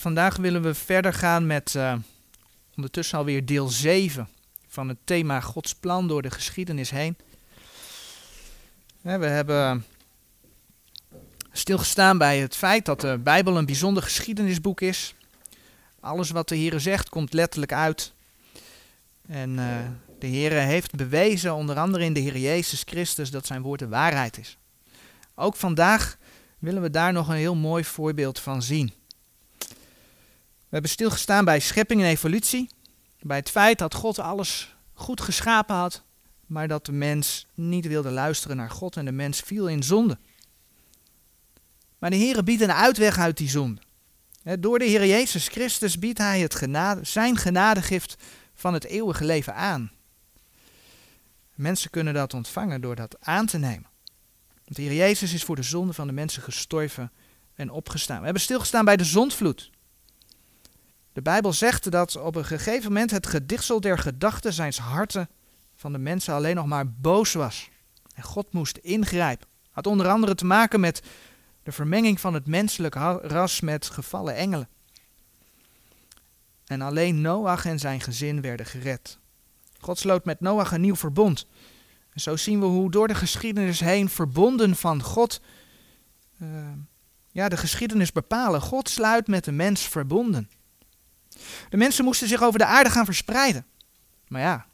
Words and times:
Vandaag 0.00 0.36
willen 0.36 0.62
we 0.62 0.74
verder 0.74 1.12
gaan 1.12 1.46
met 1.46 1.74
uh, 1.76 1.94
ondertussen 2.76 3.18
alweer 3.18 3.46
deel 3.46 3.68
7 3.68 4.28
van 4.68 4.88
het 4.88 4.98
thema 5.04 5.40
Gods 5.40 5.74
plan 5.74 6.08
door 6.08 6.22
de 6.22 6.30
geschiedenis 6.30 6.90
heen. 6.90 7.16
We 9.00 9.10
hebben 9.10 9.84
stilgestaan 11.52 12.18
bij 12.18 12.38
het 12.38 12.56
feit 12.56 12.84
dat 12.84 13.00
de 13.00 13.18
Bijbel 13.22 13.56
een 13.56 13.66
bijzonder 13.66 14.02
geschiedenisboek 14.02 14.80
is. 14.80 15.14
Alles 16.00 16.30
wat 16.30 16.48
de 16.48 16.56
Heer 16.56 16.80
zegt 16.80 17.08
komt 17.08 17.32
letterlijk 17.32 17.72
uit. 17.72 18.12
En 19.28 19.50
uh, 19.50 19.66
de 20.18 20.26
Heer 20.26 20.52
heeft 20.52 20.94
bewezen, 20.94 21.54
onder 21.54 21.76
andere 21.76 22.04
in 22.04 22.12
de 22.12 22.20
Heer 22.20 22.38
Jezus 22.38 22.82
Christus, 22.86 23.30
dat 23.30 23.46
zijn 23.46 23.62
woord 23.62 23.78
de 23.78 23.88
waarheid 23.88 24.38
is. 24.38 24.58
Ook 25.34 25.56
vandaag 25.56 26.18
willen 26.58 26.82
we 26.82 26.90
daar 26.90 27.12
nog 27.12 27.28
een 27.28 27.34
heel 27.34 27.56
mooi 27.56 27.84
voorbeeld 27.84 28.38
van 28.40 28.62
zien. 28.62 28.92
We 30.74 30.80
hebben 30.80 30.98
stilgestaan 30.98 31.44
bij 31.44 31.60
schepping 31.60 32.00
en 32.00 32.06
evolutie. 32.06 32.68
Bij 33.20 33.36
het 33.36 33.50
feit 33.50 33.78
dat 33.78 33.94
God 33.94 34.18
alles 34.18 34.76
goed 34.92 35.20
geschapen 35.20 35.74
had, 35.74 36.02
maar 36.46 36.68
dat 36.68 36.86
de 36.86 36.92
mens 36.92 37.46
niet 37.54 37.86
wilde 37.86 38.10
luisteren 38.10 38.56
naar 38.56 38.70
God 38.70 38.96
en 38.96 39.04
de 39.04 39.12
mens 39.12 39.40
viel 39.40 39.68
in 39.68 39.82
zonde. 39.82 40.18
Maar 41.98 42.10
de 42.10 42.16
Heer 42.16 42.44
biedt 42.44 42.62
een 42.62 42.72
uitweg 42.72 43.18
uit 43.18 43.36
die 43.36 43.48
zonde. 43.48 43.80
Door 44.58 44.78
de 44.78 44.84
Heer 44.84 45.06
Jezus 45.06 45.48
Christus 45.48 45.98
biedt 45.98 46.18
Hij 46.18 46.40
het 46.40 46.54
genade, 46.54 47.04
zijn 47.04 47.36
genadegift 47.36 48.16
van 48.54 48.74
het 48.74 48.84
eeuwige 48.84 49.24
leven 49.24 49.54
aan. 49.54 49.92
Mensen 51.54 51.90
kunnen 51.90 52.14
dat 52.14 52.34
ontvangen 52.34 52.80
door 52.80 52.96
dat 52.96 53.16
aan 53.20 53.46
te 53.46 53.58
nemen. 53.58 53.90
Want 54.64 54.76
de 54.76 54.82
Heer 54.82 54.94
Jezus 54.94 55.32
is 55.32 55.44
voor 55.44 55.56
de 55.56 55.62
zonde 55.62 55.92
van 55.92 56.06
de 56.06 56.12
mensen 56.12 56.42
gestorven 56.42 57.12
en 57.54 57.70
opgestaan. 57.70 58.18
We 58.18 58.24
hebben 58.24 58.42
stilgestaan 58.42 58.84
bij 58.84 58.96
de 58.96 59.04
zondvloed. 59.04 59.72
De 61.14 61.22
Bijbel 61.22 61.52
zegt 61.52 61.90
dat 61.90 62.16
op 62.16 62.34
een 62.34 62.44
gegeven 62.44 62.92
moment 62.92 63.10
het 63.10 63.26
gedichtsel 63.26 63.80
der 63.80 63.98
gedachten 63.98 64.52
zijns 64.52 64.78
harten 64.78 65.28
van 65.76 65.92
de 65.92 65.98
mensen 65.98 66.34
alleen 66.34 66.54
nog 66.54 66.66
maar 66.66 66.90
boos 66.90 67.32
was. 67.32 67.70
En 68.14 68.22
God 68.22 68.52
moest 68.52 68.76
ingrijpen. 68.76 69.46
Had 69.70 69.86
onder 69.86 70.08
andere 70.08 70.34
te 70.34 70.44
maken 70.44 70.80
met 70.80 71.02
de 71.62 71.72
vermenging 71.72 72.20
van 72.20 72.34
het 72.34 72.46
menselijk 72.46 72.94
ras 73.22 73.60
met 73.60 73.88
gevallen 73.88 74.34
engelen. 74.34 74.68
En 76.66 76.80
alleen 76.80 77.20
Noach 77.20 77.64
en 77.66 77.78
zijn 77.78 78.00
gezin 78.00 78.40
werden 78.40 78.66
gered. 78.66 79.18
God 79.80 79.98
sloot 79.98 80.24
met 80.24 80.40
Noach 80.40 80.72
een 80.72 80.80
nieuw 80.80 80.96
verbond. 80.96 81.46
En 82.12 82.20
zo 82.20 82.36
zien 82.36 82.60
we 82.60 82.66
hoe 82.66 82.90
door 82.90 83.08
de 83.08 83.14
geschiedenis 83.14 83.80
heen 83.80 84.08
verbonden 84.08 84.76
van 84.76 85.02
God 85.02 85.40
uh, 86.42 86.48
ja, 87.30 87.48
de 87.48 87.56
geschiedenis 87.56 88.12
bepalen. 88.12 88.60
God 88.60 88.88
sluit 88.88 89.26
met 89.26 89.44
de 89.44 89.52
mens 89.52 89.88
verbonden. 89.88 90.48
De 91.68 91.76
mensen 91.76 92.04
moesten 92.04 92.28
zich 92.28 92.42
over 92.42 92.58
de 92.58 92.64
aarde 92.64 92.90
gaan 92.90 93.04
verspreiden. 93.04 93.66
Maar 94.28 94.40
ja, 94.40 94.66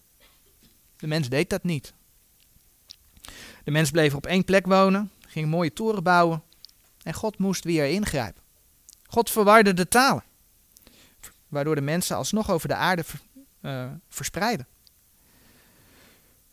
de 0.97 1.07
mens 1.07 1.29
deed 1.29 1.51
dat 1.51 1.63
niet. 1.65 1.93
De 3.65 3.71
mens 3.71 3.91
bleef 3.91 4.15
op 4.15 4.27
één 4.27 4.45
plek 4.45 4.67
wonen, 4.67 5.11
ging 5.27 5.49
mooie 5.49 5.73
toren 5.73 6.03
bouwen 6.03 6.43
en 7.03 7.15
God 7.15 7.39
moest 7.39 7.65
weer 7.65 7.87
ingrijpen. 7.87 8.43
God 9.07 9.31
verwarde 9.31 9.75
de 9.75 9.89
talen, 9.89 10.25
waardoor 11.49 11.75
de 11.75 11.81
mensen 11.81 12.17
alsnog 12.17 12.51
over 12.51 12.69
de 12.69 12.75
aarde 12.75 13.05
uh, 13.63 13.87
verspreiden. 14.09 14.67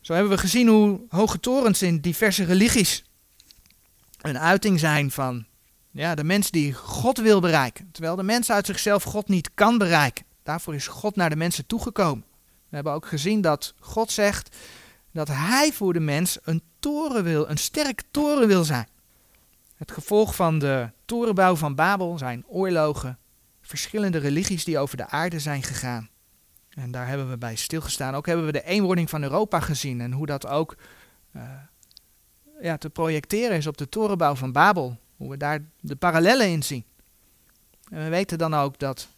Zo 0.00 0.12
hebben 0.12 0.32
we 0.32 0.38
gezien 0.38 0.68
hoe 0.68 1.00
hoge 1.08 1.40
torens 1.40 1.82
in 1.82 2.00
diverse 2.00 2.44
religies 2.44 3.04
een 4.20 4.38
uiting 4.38 4.80
zijn 4.80 5.10
van 5.10 5.46
ja, 5.90 6.14
de 6.14 6.24
mens 6.24 6.50
die 6.50 6.72
God 6.72 7.18
wil 7.18 7.40
bereiken. 7.40 7.88
Terwijl 7.92 8.16
de 8.16 8.22
mens 8.22 8.50
uit 8.50 8.66
zichzelf 8.66 9.02
God 9.02 9.28
niet 9.28 9.50
kan 9.54 9.78
bereiken. 9.78 10.24
Daarvoor 10.42 10.74
is 10.74 10.86
God 10.86 11.16
naar 11.16 11.30
de 11.30 11.36
mensen 11.36 11.66
toegekomen. 11.66 12.24
We 12.68 12.74
hebben 12.74 12.92
ook 12.92 13.06
gezien 13.06 13.40
dat 13.40 13.74
God 13.80 14.12
zegt 14.12 14.56
dat 15.12 15.28
Hij 15.28 15.72
voor 15.72 15.92
de 15.92 16.00
mens 16.00 16.38
een 16.42 16.62
toren 16.78 17.24
wil, 17.24 17.48
een 17.48 17.56
sterk 17.56 18.02
toren 18.10 18.48
wil 18.48 18.64
zijn. 18.64 18.88
Het 19.76 19.92
gevolg 19.92 20.34
van 20.34 20.58
de 20.58 20.90
torenbouw 21.04 21.56
van 21.56 21.74
Babel 21.74 22.18
zijn 22.18 22.44
oorlogen, 22.46 23.18
verschillende 23.60 24.18
religies 24.18 24.64
die 24.64 24.78
over 24.78 24.96
de 24.96 25.08
aarde 25.08 25.38
zijn 25.38 25.62
gegaan. 25.62 26.08
En 26.68 26.90
daar 26.90 27.06
hebben 27.06 27.30
we 27.30 27.38
bij 27.38 27.56
stilgestaan. 27.56 28.14
Ook 28.14 28.26
hebben 28.26 28.46
we 28.46 28.52
de 28.52 28.64
eenwording 28.64 29.10
van 29.10 29.22
Europa 29.22 29.60
gezien 29.60 30.00
en 30.00 30.12
hoe 30.12 30.26
dat 30.26 30.46
ook 30.46 30.76
uh, 31.36 31.42
ja, 32.60 32.76
te 32.76 32.90
projecteren 32.90 33.56
is 33.56 33.66
op 33.66 33.76
de 33.76 33.88
torenbouw 33.88 34.34
van 34.34 34.52
Babel. 34.52 34.98
Hoe 35.18 35.30
we 35.30 35.36
daar 35.36 35.60
de 35.80 35.96
parallellen 35.96 36.48
in 36.48 36.62
zien. 36.62 36.84
En 37.90 38.04
we 38.04 38.08
weten 38.08 38.38
dan 38.38 38.54
ook 38.54 38.78
dat 38.78 39.08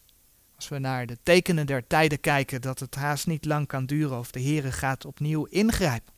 als 0.56 0.68
we 0.68 0.78
naar 0.78 1.06
de 1.06 1.18
tekenen 1.22 1.66
der 1.66 1.86
tijden 1.86 2.20
kijken, 2.20 2.60
dat 2.60 2.78
het 2.78 2.94
haast 2.94 3.26
niet 3.26 3.44
lang 3.44 3.66
kan 3.66 3.86
duren 3.86 4.18
of 4.18 4.30
de 4.30 4.42
Heere 4.42 4.72
gaat 4.72 5.04
opnieuw 5.04 5.44
ingrijpen. 5.44 6.12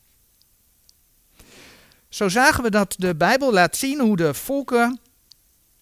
Zo 2.09 2.29
zagen 2.29 2.63
we 2.63 2.71
dat 2.71 2.95
de 2.99 3.15
Bijbel 3.15 3.53
laat 3.53 3.77
zien 3.77 4.01
hoe 4.01 4.17
de 4.17 4.35
volken 4.35 5.01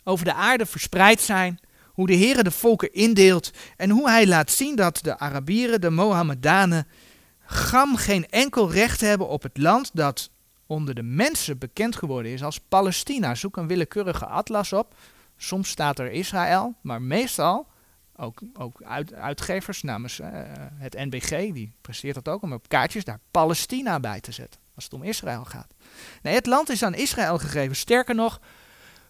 over 0.05 0.25
de 0.25 0.34
aarde 0.34 0.67
verspreid 0.67 1.21
zijn, 1.21 1.61
hoe 1.87 2.06
de 2.06 2.17
Heere 2.17 2.43
de 2.43 2.50
volken 2.50 2.93
indeelt 2.93 3.50
en 3.77 3.91
hoe 3.91 4.09
hij 4.09 4.27
laat 4.27 4.50
zien 4.50 4.77
dat 4.77 4.99
de 5.03 5.19
Arabieren, 5.19 5.81
de 5.81 5.91
Mohammedanen, 5.91 6.87
gam 7.44 7.97
geen 7.97 8.28
enkel 8.28 8.71
recht 8.71 9.00
hebben 9.00 9.28
op 9.28 9.43
het 9.43 9.59
land 9.59 9.91
dat 9.93 10.31
onder 10.70 10.94
de 10.94 11.03
mensen 11.03 11.58
bekend 11.58 11.97
geworden 11.97 12.32
is 12.32 12.42
als 12.42 12.60
Palestina. 12.60 13.34
Zoek 13.34 13.56
een 13.56 13.66
willekeurige 13.66 14.26
atlas 14.26 14.72
op. 14.72 14.94
Soms 15.36 15.69
staat 15.69 15.98
er 15.98 16.12
Israël, 16.12 16.75
maar 16.81 17.03
meestal 17.03 17.66
ook, 18.16 18.41
ook 18.53 18.82
uit, 18.82 19.14
uitgevers 19.14 19.82
namens 19.82 20.20
uh, 20.20 20.28
het 20.75 20.94
NBG, 20.94 21.53
die 21.53 21.72
presteert 21.81 22.14
dat 22.14 22.28
ook 22.28 22.42
om 22.42 22.53
op 22.53 22.69
kaartjes 22.69 23.04
daar 23.04 23.20
Palestina 23.31 24.00
bij 24.00 24.20
te 24.20 24.32
zetten. 24.32 24.60
Als 24.75 24.84
het 24.84 24.92
om 24.92 25.03
Israël 25.03 25.44
gaat. 25.44 25.75
Nee, 26.22 26.34
het 26.34 26.47
land 26.47 26.69
is 26.69 26.82
aan 26.82 26.94
Israël 26.94 27.38
gegeven. 27.38 27.76
Sterker 27.76 28.14
nog, 28.14 28.41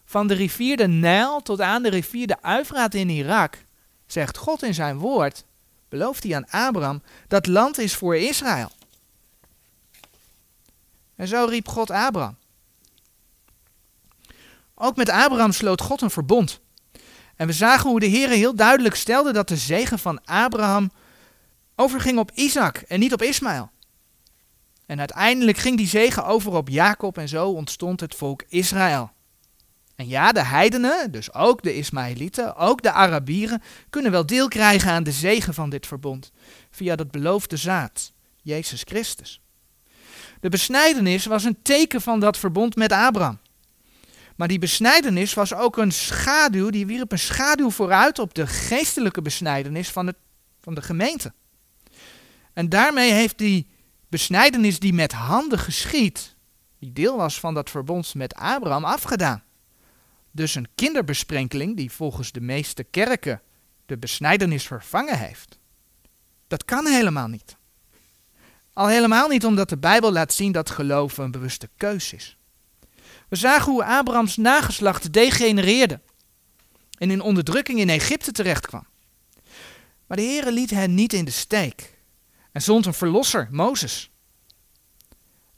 van 0.05 0.27
de 0.27 0.33
rivier 0.33 0.77
de 0.77 0.87
Nijl 0.87 1.41
tot 1.41 1.61
aan 1.61 1.83
de 1.83 1.89
rivier 1.89 2.27
de 2.27 2.41
Uifraat 2.41 2.93
in 2.93 3.09
Irak, 3.09 3.63
zegt 4.05 4.37
God 4.37 4.63
in 4.63 4.73
zijn 4.73 4.97
woord, 4.97 5.45
belooft 5.89 6.23
hij 6.23 6.35
aan 6.35 6.49
Abraham, 6.49 7.01
dat 7.27 7.47
land 7.47 7.77
is 7.77 7.95
voor 7.95 8.17
Israël. 8.17 8.71
En 11.21 11.27
zo 11.27 11.45
riep 11.45 11.67
God 11.67 11.91
Abraham. 11.91 12.37
Ook 14.75 14.95
met 14.95 15.09
Abraham 15.09 15.51
sloot 15.51 15.81
God 15.81 16.01
een 16.01 16.09
verbond. 16.09 16.59
En 17.35 17.47
we 17.47 17.53
zagen 17.53 17.89
hoe 17.89 17.99
de 17.99 18.05
Heer 18.05 18.29
heel 18.29 18.55
duidelijk 18.55 18.95
stelde 18.95 19.33
dat 19.33 19.47
de 19.47 19.57
zegen 19.57 19.99
van 19.99 20.25
Abraham 20.25 20.91
overging 21.75 22.19
op 22.19 22.31
Isaac 22.33 22.77
en 22.77 22.99
niet 22.99 23.13
op 23.13 23.21
Ismaël. 23.21 23.71
En 24.85 24.99
uiteindelijk 24.99 25.57
ging 25.57 25.77
die 25.77 25.87
zegen 25.87 26.25
over 26.25 26.53
op 26.53 26.69
Jacob 26.69 27.17
en 27.17 27.29
zo 27.29 27.49
ontstond 27.49 27.99
het 27.99 28.15
volk 28.15 28.43
Israël. 28.47 29.11
En 29.95 30.07
ja, 30.07 30.31
de 30.31 30.43
heidenen, 30.43 31.11
dus 31.11 31.33
ook 31.33 31.61
de 31.63 31.75
Ismaëlieten, 31.75 32.55
ook 32.55 32.81
de 32.81 32.91
Arabieren, 32.91 33.61
kunnen 33.89 34.11
wel 34.11 34.25
deel 34.25 34.47
krijgen 34.47 34.91
aan 34.91 35.03
de 35.03 35.11
zegen 35.11 35.53
van 35.53 35.69
dit 35.69 35.87
verbond 35.87 36.31
via 36.71 36.95
dat 36.95 37.11
beloofde 37.11 37.57
zaad, 37.57 38.13
Jezus 38.41 38.81
Christus. 38.85 39.41
De 40.41 40.49
besnijdenis 40.49 41.25
was 41.25 41.43
een 41.43 41.61
teken 41.61 42.01
van 42.01 42.19
dat 42.19 42.37
verbond 42.37 42.75
met 42.75 42.91
Abraham. 42.91 43.39
Maar 44.35 44.47
die 44.47 44.59
besnijdenis 44.59 45.33
was 45.33 45.53
ook 45.53 45.77
een 45.77 45.91
schaduw, 45.91 46.69
die 46.69 46.85
wierp 46.85 47.11
een 47.11 47.19
schaduw 47.19 47.69
vooruit 47.69 48.19
op 48.19 48.33
de 48.33 48.47
geestelijke 48.47 49.21
besnijdenis 49.21 49.89
van, 49.89 50.07
het, 50.07 50.15
van 50.59 50.73
de 50.73 50.81
gemeente. 50.81 51.33
En 52.53 52.69
daarmee 52.69 53.11
heeft 53.11 53.37
die 53.37 53.67
besnijdenis 54.09 54.79
die 54.79 54.93
met 54.93 55.11
handen 55.11 55.59
geschiet, 55.59 56.35
die 56.79 56.93
deel 56.93 57.17
was 57.17 57.39
van 57.39 57.53
dat 57.53 57.69
verbond 57.69 58.15
met 58.15 58.35
Abraham, 58.35 58.85
afgedaan. 58.85 59.43
Dus 60.31 60.55
een 60.55 60.67
kinderbesprenkeling 60.75 61.77
die 61.77 61.91
volgens 61.91 62.31
de 62.31 62.41
meeste 62.41 62.83
kerken 62.83 63.41
de 63.85 63.97
besnijdenis 63.97 64.67
vervangen 64.67 65.17
heeft. 65.17 65.59
Dat 66.47 66.65
kan 66.65 66.87
helemaal 66.87 67.27
niet. 67.27 67.59
Al 68.73 68.87
helemaal 68.87 69.27
niet 69.27 69.45
omdat 69.45 69.69
de 69.69 69.77
Bijbel 69.77 70.11
laat 70.11 70.33
zien 70.33 70.51
dat 70.51 70.69
geloven 70.69 71.23
een 71.23 71.31
bewuste 71.31 71.69
keus 71.77 72.13
is. 72.13 72.37
We 73.27 73.35
zagen 73.35 73.71
hoe 73.71 73.85
Abrahams 73.85 74.37
nageslacht 74.37 75.13
degenereerde 75.13 75.99
en 76.97 77.11
in 77.11 77.21
onderdrukking 77.21 77.79
in 77.79 77.89
Egypte 77.89 78.31
terechtkwam. 78.31 78.87
Maar 80.07 80.17
de 80.17 80.23
Heere 80.23 80.51
liet 80.51 80.69
hen 80.69 80.93
niet 80.93 81.13
in 81.13 81.25
de 81.25 81.31
steek 81.31 81.97
en 82.51 82.61
zond 82.61 82.85
een 82.85 82.93
verlosser, 82.93 83.47
Mozes. 83.51 84.11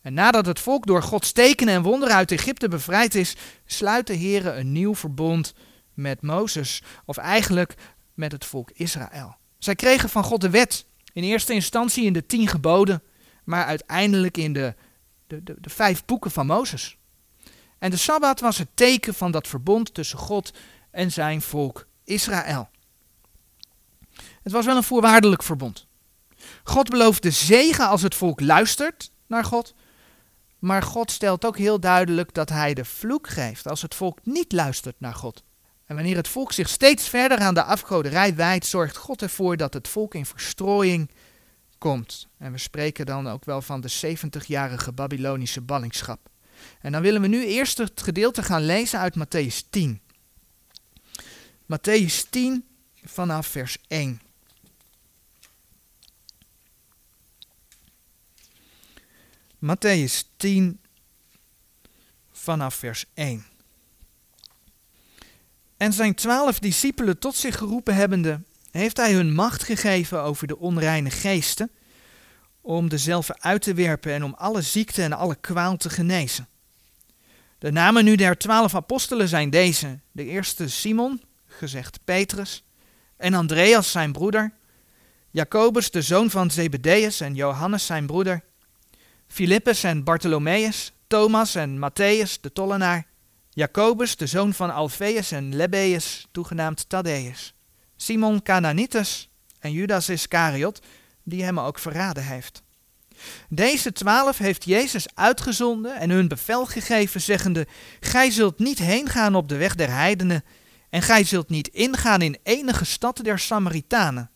En 0.02 0.14
nadat 0.14 0.46
het 0.46 0.60
volk 0.60 0.86
door 0.86 1.04
Gods 1.04 1.32
tekenen 1.32 1.74
en 1.74 1.82
wonderen 1.82 2.16
uit 2.16 2.32
Egypte 2.32 2.68
bevrijd 2.68 3.16
is, 3.16 3.36
sluit 3.66 4.08
de 4.08 4.18
Heere 4.18 4.52
een 4.52 4.72
nieuw 4.72 4.96
verbond 4.96 5.54
met 5.94 6.22
Mozes, 6.22 6.84
of 7.06 7.18
eigenlijk 7.18 7.76
met 8.14 8.32
het 8.32 8.46
volk 8.46 8.72
Israël. 8.72 9.36
Zij 9.58 9.76
kregen 9.76 10.10
van 10.10 10.24
God 10.24 10.42
de 10.42 10.50
wet, 10.50 10.86
in 11.14 11.24
eerste 11.24 11.54
instantie 11.54 12.06
in 12.06 12.14
de 12.14 12.26
tien 12.26 12.48
geboden, 12.48 13.04
maar 13.44 13.66
uiteindelijk 13.66 14.38
in 14.38 14.54
de, 14.54 14.76
de, 15.28 15.44
de, 15.44 15.70
vijf 15.70 16.06
boeken 16.06 16.32
van 16.32 16.46
Mozes. 16.46 16.98
En 17.80 17.92
de 17.92 17.98
Sabbat 17.98 18.40
was 18.40 18.58
het 18.58 18.70
teken 18.74 19.14
van 19.14 19.32
dat 19.32 19.48
verbond 19.48 19.94
tussen 19.94 20.18
God 20.18 20.54
en 20.92 21.12
zijn 21.12 21.42
volk 21.42 21.88
Israël. 22.04 22.70
Het 24.44 24.52
was 24.52 24.66
wel 24.66 24.76
een 24.76 24.84
voorwaardelijk 24.84 25.44
verbond. 25.44 25.88
God 26.64 26.90
belooft 26.90 27.24
de 27.24 27.32
zegen 27.32 27.88
als 27.88 28.02
het 28.02 28.16
volk 28.16 28.42
luistert 28.42 29.12
naar 29.28 29.44
God, 29.44 29.74
maar 30.60 30.84
God 30.84 31.12
stelt 31.12 31.46
ook 31.46 31.58
heel 31.58 31.80
duidelijk 31.80 32.34
dat 32.34 32.50
hij 32.50 32.74
de 32.74 32.86
vloek 32.86 33.28
geeft 33.28 33.68
als 33.68 33.82
het 33.82 33.96
volk 33.96 34.20
niet 34.24 34.52
luistert 34.52 35.00
naar 35.00 35.14
God. 35.14 35.44
En 35.94 36.00
wanneer 36.00 36.18
het 36.18 36.28
volk 36.28 36.52
zich 36.52 36.70
steeds 36.70 37.10
verder 37.10 37.38
aan 37.38 37.54
de 37.54 37.64
afgoderij 37.64 38.36
wijdt, 38.36 38.66
zorgt 38.66 38.98
God 38.98 39.22
ervoor 39.22 39.58
dat 39.58 39.74
het 39.74 39.88
volk 39.88 40.16
in 40.16 40.26
verstrooiing 40.26 41.12
komt. 41.78 42.28
En 42.38 42.52
we 42.52 42.58
spreken 42.58 43.06
dan 43.06 43.28
ook 43.28 43.46
wel 43.46 43.62
van 43.62 43.82
de 43.82 43.92
70-jarige 43.92 44.92
Babylonische 44.92 45.62
ballingschap. 45.62 46.30
En 46.82 46.92
dan 46.92 47.02
willen 47.02 47.22
we 47.22 47.28
nu 47.28 47.46
eerst 47.46 47.78
het 47.78 48.02
gedeelte 48.02 48.44
gaan 48.44 48.66
lezen 48.66 49.00
uit 49.00 49.16
Matthäus 49.18 49.70
10. 49.70 50.02
Matthäus 51.66 52.30
10 52.30 52.66
vanaf 53.04 53.48
vers 53.48 53.78
1. 53.88 54.22
Matthäus 59.60 60.24
10 60.38 60.80
vanaf 62.32 62.76
vers 62.76 63.06
1. 63.14 63.53
En 65.84 65.94
zijn 65.94 66.16
twaalf 66.16 66.60
discipelen 66.60 67.20
tot 67.20 67.36
zich 67.36 67.58
geroepen 67.58 67.96
hebbende, 67.96 68.42
heeft 68.72 68.98
hij 68.98 69.14
hun 69.14 69.34
macht 69.34 69.64
gegeven 69.64 70.22
over 70.22 70.48
de 70.48 70.58
onreine 70.58 71.10
geesten, 71.10 71.72
om 72.62 72.90
dezelfde 72.90 73.36
uit 73.40 73.62
te 73.62 73.74
werpen 73.74 74.14
en 74.14 74.24
om 74.24 74.34
alle 74.34 74.62
ziekte 74.62 75.02
en 75.02 75.14
alle 75.14 75.36
kwaal 75.36 75.78
te 75.78 75.90
genezen. 75.90 76.48
De 77.58 77.72
namen 77.72 78.04
nu 78.04 78.16
der 78.16 78.38
twaalf 78.38 78.76
apostelen 78.76 79.28
zijn 79.28 79.50
deze: 79.50 80.00
de 80.12 80.26
eerste 80.26 80.70
Simon, 80.70 81.22
gezegd 81.46 82.00
Petrus, 82.04 82.64
en 83.18 83.34
Andreas 83.34 83.92
zijn 83.92 84.12
broeder, 84.12 84.54
Jacobus 85.30 85.92
de 85.92 86.02
zoon 86.02 86.30
van 86.30 86.52
Zebedeus 86.52 87.20
en 87.20 87.36
Johannes 87.36 87.86
zijn 87.86 88.06
broeder, 88.06 88.44
Filippus 89.28 89.84
en 89.84 90.04
Bartholomeus, 90.04 90.94
Thomas 91.08 91.56
en 91.56 91.78
Matthäus 91.78 92.40
de 92.42 92.52
tollenaar, 92.54 93.12
Jacobus 93.56 94.16
de 94.16 94.28
zoon 94.28 94.54
van 94.54 94.74
Alfeus 94.74 95.32
en 95.32 95.56
Lebbeus, 95.56 96.28
toegenaamd 96.32 96.90
Thaddeus, 96.90 97.54
Simon 97.96 98.42
Cananitus 98.42 99.30
en 99.60 99.72
Judas 99.72 100.10
Iscariot, 100.10 100.82
die 101.24 101.44
hem 101.44 101.60
ook 101.60 101.80
verraden 101.80 102.24
heeft. 102.24 102.64
Deze 103.50 103.92
twaalf 103.92 104.38
heeft 104.38 104.66
Jezus 104.66 105.06
uitgezonden 105.14 105.96
en 105.96 106.10
hun 106.10 106.28
bevel 106.28 106.66
gegeven, 106.66 107.22
zeggende: 107.22 107.68
Gij 108.00 108.32
zult 108.32 108.60
niet 108.60 108.80
heen 108.80 109.10
gaan 109.10 109.36
op 109.36 109.50
de 109.50 109.58
weg 109.58 109.76
der 109.76 109.90
heidenen, 109.92 110.44
en 110.90 111.02
gij 111.02 111.24
zult 111.24 111.50
niet 111.50 111.68
ingaan 111.68 112.22
in 112.22 112.38
enige 112.44 112.86
stad 112.86 113.20
der 113.24 113.40
Samaritanen, 113.40 114.32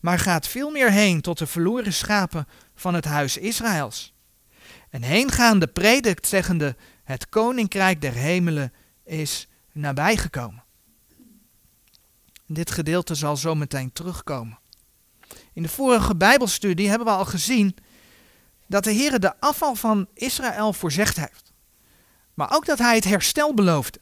maar 0.00 0.18
gaat 0.18 0.48
veel 0.48 0.70
meer 0.70 0.90
heen 0.90 1.20
tot 1.20 1.38
de 1.38 1.46
verloren 1.46 1.92
schapen 1.92 2.48
van 2.74 2.94
het 2.94 3.04
huis 3.04 3.36
Israëls. 3.36 4.14
En 4.90 5.02
heengaande 5.02 5.66
predikt, 5.66 6.26
zeggende: 6.26 6.76
Het 7.12 7.28
koninkrijk 7.28 8.00
der 8.00 8.12
hemelen 8.12 8.72
is 9.04 9.48
nabijgekomen. 9.72 10.64
Dit 12.46 12.70
gedeelte 12.70 13.14
zal 13.14 13.36
zo 13.36 13.54
meteen 13.54 13.92
terugkomen. 13.92 14.58
In 15.52 15.62
de 15.62 15.68
vorige 15.68 16.16
Bijbelstudie 16.16 16.88
hebben 16.88 17.06
we 17.06 17.12
al 17.12 17.24
gezien 17.24 17.76
dat 18.66 18.84
de 18.84 18.90
Heer 18.90 19.20
de 19.20 19.40
afval 19.40 19.74
van 19.74 20.08
Israël 20.14 20.72
voorzegd 20.72 21.16
heeft. 21.16 21.52
Maar 22.34 22.54
ook 22.54 22.66
dat 22.66 22.78
hij 22.78 22.94
het 22.94 23.04
herstel 23.04 23.54
beloofde 23.54 24.00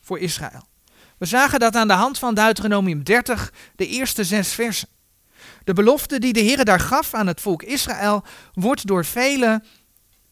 voor 0.00 0.18
Israël. 0.18 0.66
We 1.18 1.26
zagen 1.26 1.60
dat 1.60 1.76
aan 1.76 1.88
de 1.88 1.94
hand 1.94 2.18
van 2.18 2.34
Deuteronomium 2.34 3.04
30, 3.04 3.52
de 3.76 3.86
eerste 3.86 4.24
zes 4.24 4.52
versen. 4.52 4.88
De 5.64 5.72
belofte 5.72 6.18
die 6.18 6.32
de 6.32 6.40
Heer 6.40 6.64
daar 6.64 6.80
gaf 6.80 7.14
aan 7.14 7.26
het 7.26 7.40
volk 7.40 7.62
Israël 7.62 8.24
wordt 8.52 8.86
door 8.86 9.04
velen 9.04 9.64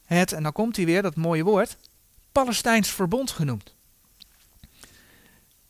het, 0.05 0.33
en 0.33 0.43
dan 0.43 0.53
komt 0.53 0.77
hij 0.77 0.85
weer, 0.85 1.03
dat 1.03 1.17
mooie 1.17 1.45
woord, 1.45 1.77
Palestijns 2.33 2.89
verbond 2.89 3.31
genoemd. 3.31 3.75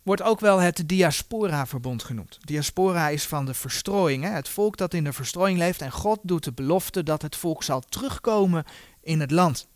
Wordt 0.02 0.22
ook 0.22 0.40
wel 0.40 0.58
het 0.58 0.88
diaspora-verbond 0.88 2.02
genoemd. 2.02 2.38
Diaspora 2.40 3.08
is 3.08 3.26
van 3.26 3.46
de 3.46 3.54
verstrooiing, 3.54 4.24
hè? 4.24 4.30
het 4.30 4.48
volk 4.48 4.76
dat 4.76 4.94
in 4.94 5.04
de 5.04 5.12
verstrooiing 5.12 5.58
leeft. 5.58 5.80
En 5.80 5.92
God 5.92 6.18
doet 6.22 6.44
de 6.44 6.52
belofte 6.52 7.02
dat 7.02 7.22
het 7.22 7.36
volk 7.36 7.62
zal 7.62 7.80
terugkomen 7.80 8.64
in 9.02 9.20
het 9.20 9.30
land. 9.30 9.68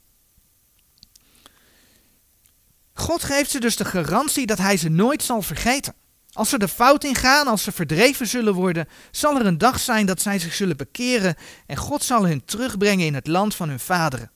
God 2.95 3.23
geeft 3.23 3.51
ze 3.51 3.61
dus 3.61 3.77
de 3.77 3.85
garantie 3.85 4.47
dat 4.47 4.59
hij 4.59 4.77
ze 4.77 4.89
nooit 4.89 5.23
zal 5.23 5.43
vergeten. 5.43 5.95
Als 6.33 6.49
ze 6.49 6.59
de 6.59 6.69
fout 6.69 7.05
ingaan, 7.05 7.47
als 7.47 7.63
ze 7.63 7.73
verdreven 7.73 8.27
zullen 8.27 8.55
worden, 8.55 8.89
zal 9.11 9.39
er 9.39 9.47
een 9.47 9.59
dag 9.59 9.81
zijn 9.81 10.07
dat 10.07 10.21
zij 10.21 10.39
zich 10.39 10.55
zullen 10.55 10.77
bekeren 10.77 11.37
en 11.67 11.77
God 11.77 12.03
zal 12.03 12.27
hen 12.27 12.45
terugbrengen 12.45 13.07
in 13.07 13.15
het 13.15 13.27
land 13.27 13.55
van 13.55 13.69
hun 13.69 13.81
vaderen. 13.81 14.31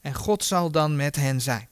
En 0.00 0.14
God 0.14 0.44
zal 0.44 0.70
dan 0.70 0.96
met 0.96 1.16
hen 1.16 1.40
zijn. 1.40 1.68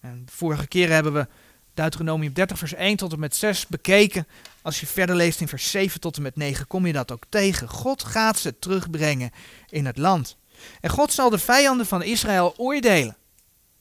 En 0.00 0.22
de 0.24 0.32
vorige 0.32 0.66
keren 0.66 0.94
hebben 0.94 1.12
we 1.12 1.26
Deuteronomium 1.74 2.32
30 2.32 2.58
vers 2.58 2.74
1 2.74 2.96
tot 2.96 3.12
en 3.12 3.18
met 3.18 3.36
6 3.36 3.66
bekeken. 3.66 4.26
Als 4.62 4.80
je 4.80 4.86
verder 4.86 5.16
leest 5.16 5.40
in 5.40 5.48
vers 5.48 5.70
7 5.70 6.00
tot 6.00 6.16
en 6.16 6.22
met 6.22 6.36
9 6.36 6.66
kom 6.66 6.86
je 6.86 6.92
dat 6.92 7.12
ook 7.12 7.24
tegen. 7.28 7.68
God 7.68 8.02
gaat 8.04 8.38
ze 8.38 8.58
terugbrengen 8.58 9.30
in 9.68 9.86
het 9.86 9.96
land. 9.96 10.36
En 10.80 10.90
God 10.90 11.12
zal 11.12 11.30
de 11.30 11.38
vijanden 11.38 11.86
van 11.86 12.02
Israël 12.02 12.54
oordelen. 12.56 13.16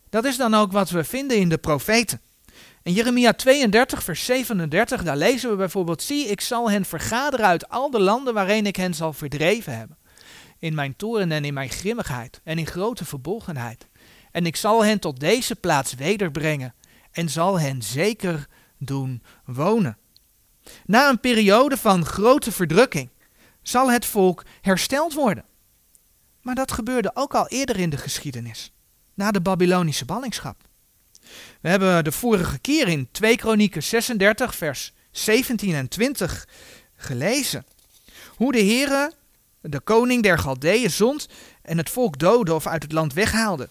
Dat 0.10 0.26
is 0.26 0.38
dan 0.38 0.54
ook 0.54 0.72
wat 0.72 0.90
we 0.90 1.04
vinden 1.04 1.38
in 1.38 1.50
de 1.50 1.58
profeten. 1.58 2.22
In 2.84 2.94
Jeremia 2.94 3.34
32, 3.34 4.04
vers 4.04 4.26
37, 4.26 5.04
daar 5.04 5.18
lezen 5.18 5.50
we 5.50 5.56
bijvoorbeeld: 5.56 6.02
Zie, 6.02 6.28
ik 6.28 6.42
zal 6.42 6.72
hen 6.72 6.86
vergaderen 6.86 7.46
uit 7.46 7.70
al 7.70 7.92
de 7.92 8.00
landen 8.00 8.34
waarin 8.34 8.66
ik 8.66 8.76
hen 8.76 8.94
zal 8.94 9.14
verdreven 9.14 9.78
hebben. 9.78 9.98
In 10.60 10.76
mijn 10.76 10.96
toren 10.96 11.32
en 11.32 11.46
in 11.46 11.54
mijn 11.54 11.70
grimmigheid 11.70 12.42
en 12.44 12.58
in 12.58 12.68
grote 12.68 13.06
verbolgenheid. 13.06 13.88
En 14.32 14.46
ik 14.46 14.56
zal 14.56 14.84
hen 14.84 15.00
tot 15.00 15.20
deze 15.20 15.56
plaats 15.56 15.94
wederbrengen 15.94 16.74
en 17.12 17.30
zal 17.30 17.60
hen 17.60 17.82
zeker 17.82 18.48
doen 18.78 19.24
wonen. 19.46 19.98
Na 20.86 21.10
een 21.10 21.20
periode 21.20 21.78
van 21.78 22.06
grote 22.06 22.52
verdrukking 22.52 23.10
zal 23.62 23.92
het 23.92 24.06
volk 24.06 24.46
hersteld 24.62 25.14
worden. 25.14 25.46
Maar 26.42 26.56
dat 26.56 26.72
gebeurde 26.72 27.12
ook 27.14 27.34
al 27.34 27.48
eerder 27.48 27.80
in 27.80 27.90
de 27.90 27.98
geschiedenis, 27.98 28.72
na 29.14 29.32
de 29.32 29.42
Babylonische 29.42 30.06
ballingschap. 30.06 30.68
We 31.62 31.70
hebben 31.70 32.04
de 32.04 32.12
vorige 32.12 32.60
keer 32.60 32.88
in 32.88 33.08
2 33.12 33.36
Kronieken 33.36 33.84
36, 33.84 34.56
vers 34.56 34.94
17 35.12 35.74
en 35.74 35.88
20 35.88 36.48
gelezen. 36.96 37.66
Hoe 38.36 38.52
de 38.52 38.64
Heere, 38.64 39.12
de 39.62 39.80
koning 39.80 40.24
der 40.24 40.38
Galdeeën, 40.38 40.92
zond 40.92 41.28
en 41.62 41.78
het 41.78 41.90
volk 41.90 42.20
doodde 42.20 42.54
of 42.54 42.68
uit 42.68 42.84
het 42.84 42.92
land 42.92 43.14
weghaalde. 43.14 43.70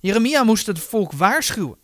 Jeremia 0.00 0.42
moest 0.42 0.66
het 0.66 0.78
volk 0.78 1.12
waarschuwen. 1.12 1.78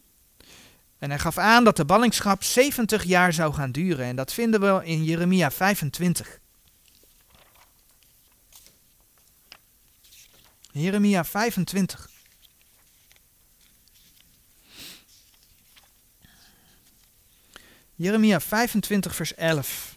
En 0.99 1.11
hij 1.11 1.19
gaf 1.19 1.39
aan 1.39 1.65
dat 1.65 1.77
de 1.77 1.85
ballingschap 1.85 2.43
70 2.43 3.05
jaar 3.05 3.33
zou 3.33 3.55
gaan 3.55 3.73
duren. 3.73 4.05
En 4.05 4.17
dat 4.17 4.33
vinden 4.33 4.61
we 4.61 4.85
in 4.85 5.05
Jeremia 5.05 5.51
25. 5.51 6.41
Jeremia 10.73 11.25
25. 11.25 12.11
Jeremia 17.95 18.41
25, 18.41 19.15
vers 19.15 19.35
11. 19.35 19.97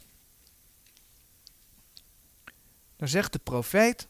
Daar 2.97 3.07
zegt 3.07 3.31
de 3.31 3.39
profeet: 3.39 4.07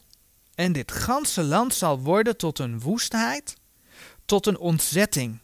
En 0.54 0.72
dit 0.72 0.92
ganse 0.92 1.42
land 1.42 1.74
zal 1.74 2.00
worden 2.00 2.36
tot 2.36 2.58
een 2.58 2.80
woestheid, 2.80 3.56
tot 4.26 4.46
een 4.46 4.58
ontzetting. 4.58 5.38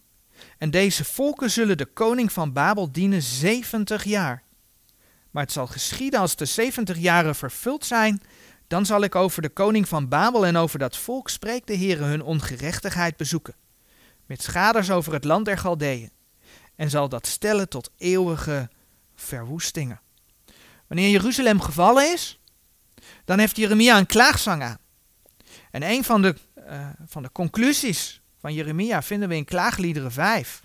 En 0.59 0.71
deze 0.71 1.05
volken 1.05 1.51
zullen 1.51 1.77
de 1.77 1.87
koning 1.87 2.33
van 2.33 2.53
Babel 2.53 2.93
dienen 2.93 3.23
70 3.23 4.05
jaar. 4.05 4.43
Maar 5.31 5.43
het 5.43 5.53
zal 5.53 5.67
geschieden 5.67 6.21
als 6.21 6.37
de 6.37 6.45
70 6.45 6.99
jaren 6.99 7.35
vervuld 7.35 7.85
zijn, 7.85 8.23
dan 8.67 8.87
zal 8.87 9.03
ik 9.03 9.15
over 9.15 9.43
de 9.43 9.49
koning 9.49 9.89
van 9.89 10.09
Babel 10.09 10.47
en 10.47 10.57
over 10.57 10.79
dat 10.79 10.97
volk, 10.97 11.29
spreekt 11.29 11.67
de 11.67 11.75
Heer, 11.75 11.99
hun 11.99 12.23
ongerechtigheid 12.23 13.17
bezoeken. 13.17 13.55
Met 14.27 14.43
schaders 14.43 14.91
over 14.91 15.13
het 15.13 15.25
land 15.25 15.45
der 15.45 15.59
Galdeeën 15.59 16.11
en 16.77 16.91
zal 16.91 17.09
dat 17.09 17.27
stellen 17.27 17.69
tot 17.69 17.91
eeuwige 17.97 18.71
verwoestingen. 19.15 20.01
Wanneer 20.87 21.09
Jeruzalem 21.11 21.61
gevallen 21.61 22.13
is, 22.13 22.41
dan 23.25 23.39
heeft 23.39 23.57
Jeremia 23.57 23.99
een 23.99 24.07
klaagzang 24.07 24.63
aan. 24.63 24.79
En 25.71 25.83
een 25.83 26.05
van 26.05 26.23
de, 26.23 26.35
uh, 26.57 26.89
van 27.07 27.23
de 27.23 27.33
conclusies 27.33 28.22
van 28.43 28.55
Jeremia 28.55 29.03
vinden 29.03 29.29
we 29.29 29.37
in 29.37 29.45
Klaagliederen 29.45 30.13
5. 30.13 30.63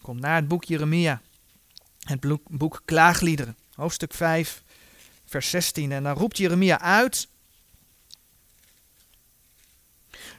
Komt 0.00 0.20
naar 0.20 0.36
het 0.36 0.48
boek 0.48 0.64
Jeremia, 0.64 1.22
het 1.98 2.38
boek, 2.48 2.82
Klaagliederen, 2.84 3.56
hoofdstuk 3.74 4.14
5, 4.14 4.62
vers 5.26 5.50
16. 5.50 5.92
En 5.92 6.02
dan 6.02 6.16
roept 6.16 6.36
Jeremia 6.36 6.80
uit 6.80 7.28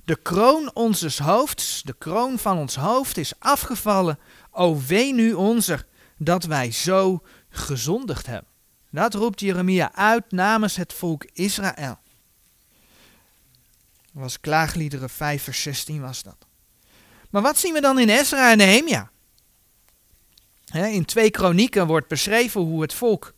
de 0.04 0.16
kroon 0.22 0.74
onzes 0.74 1.20
hoofds, 1.20 1.82
de 1.84 1.96
kroon 1.98 2.40
van 2.40 2.58
ons 2.58 2.76
hoofd 2.76 3.18
is 3.18 3.34
afgevallen 3.40 4.20
O 4.52 4.82
wee 4.88 5.14
nu 5.14 5.34
onze, 5.34 5.86
dat 6.18 6.44
wij 6.44 6.72
zo 6.72 7.24
gezondigd 7.50 8.26
hebben. 8.26 8.52
Dat 8.90 9.14
roept 9.14 9.40
Jeremia 9.40 9.94
uit 9.94 10.32
namens 10.32 10.76
het 10.76 10.94
volk 10.94 11.24
Israël. 11.34 12.04
Dat 14.16 14.24
was 14.24 14.40
klaagliederen 14.40 15.10
5 15.10 15.44
vers 15.44 15.62
16 15.62 16.02
was 16.02 16.24
dat. 16.24 16.38
Maar 17.30 17.42
wat 17.42 17.58
zien 17.58 17.74
we 17.74 17.82
dan 17.82 18.00
in 18.00 18.10
Ezra 18.10 18.52
en 18.52 18.58
Nehemia? 18.58 19.10
in 20.74 21.06
twee 21.06 21.32
kronieken 21.32 21.88
wordt 21.88 22.08
beschreven 22.08 22.62
hoe 22.62 22.82
het 22.82 22.94
volk, 22.94 23.34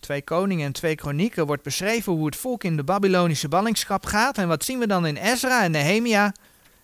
twee 0.00 0.22
koningen 0.22 0.66
en 0.66 0.72
twee 0.72 0.94
kronieken, 0.94 1.46
wordt 1.46 1.62
beschreven 1.62 2.12
hoe 2.12 2.26
het 2.26 2.36
volk 2.36 2.64
in 2.64 2.76
de 2.76 2.84
Babylonische 2.84 3.48
ballingschap 3.48 4.06
gaat. 4.06 4.38
En 4.38 4.48
wat 4.48 4.64
zien 4.64 4.78
we 4.78 4.86
dan 4.86 5.06
in 5.06 5.16
Ezra 5.16 5.62
en 5.62 5.70
Nehemia? 5.70 6.34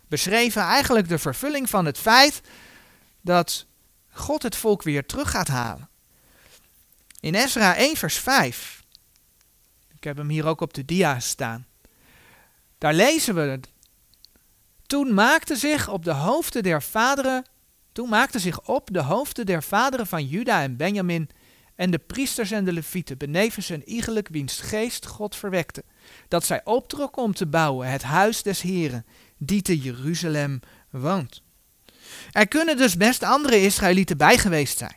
Beschreven 0.08 0.62
eigenlijk 0.62 1.08
de 1.08 1.18
vervulling 1.18 1.70
van 1.70 1.84
het 1.84 1.98
feit 1.98 2.40
dat 3.20 3.66
God 4.10 4.42
het 4.42 4.56
volk 4.56 4.82
weer 4.82 5.06
terug 5.06 5.30
gaat 5.30 5.48
halen. 5.48 5.88
In 7.20 7.34
Ezra 7.34 7.76
1 7.76 7.96
vers 7.96 8.16
5, 8.16 8.84
ik 9.96 10.04
heb 10.04 10.16
hem 10.16 10.28
hier 10.28 10.46
ook 10.46 10.60
op 10.60 10.74
de 10.74 10.84
dia 10.84 11.20
staan, 11.20 11.66
daar 12.78 12.94
lezen 12.94 13.34
we 13.34 13.40
het. 13.40 13.68
Toen 14.86 15.14
maakte 15.14 15.56
zich 15.56 15.88
op 15.88 16.04
de 16.04 16.12
hoofden 16.12 16.62
der 16.62 16.82
vaderen 16.82 17.44
toen 17.98 18.08
maakten 18.08 18.40
zich 18.40 18.60
op 18.66 18.88
de 18.92 19.02
hoofden 19.02 19.46
der 19.46 19.62
vaderen 19.62 20.06
van 20.06 20.26
Juda 20.26 20.62
en 20.62 20.76
Benjamin 20.76 21.30
en 21.74 21.90
de 21.90 21.98
priesters 21.98 22.50
en 22.50 22.64
de 22.64 22.72
levieten, 22.72 23.18
benevens 23.18 23.68
een 23.68 23.88
iegelijk 23.88 24.28
wiens 24.28 24.60
geest 24.60 25.06
God 25.06 25.36
verwekte, 25.36 25.84
dat 26.28 26.44
zij 26.44 26.60
optrokken 26.64 27.22
om 27.22 27.34
te 27.34 27.46
bouwen 27.46 27.90
het 27.90 28.02
huis 28.02 28.42
des 28.42 28.62
Heren, 28.62 29.06
die 29.38 29.62
te 29.62 29.78
Jeruzalem 29.78 30.60
woont. 30.90 31.42
Er 32.32 32.48
kunnen 32.48 32.76
dus 32.76 32.96
best 32.96 33.22
andere 33.22 33.60
Israëlieten 33.60 34.16
bij 34.16 34.38
geweest 34.38 34.78
zijn. 34.78 34.96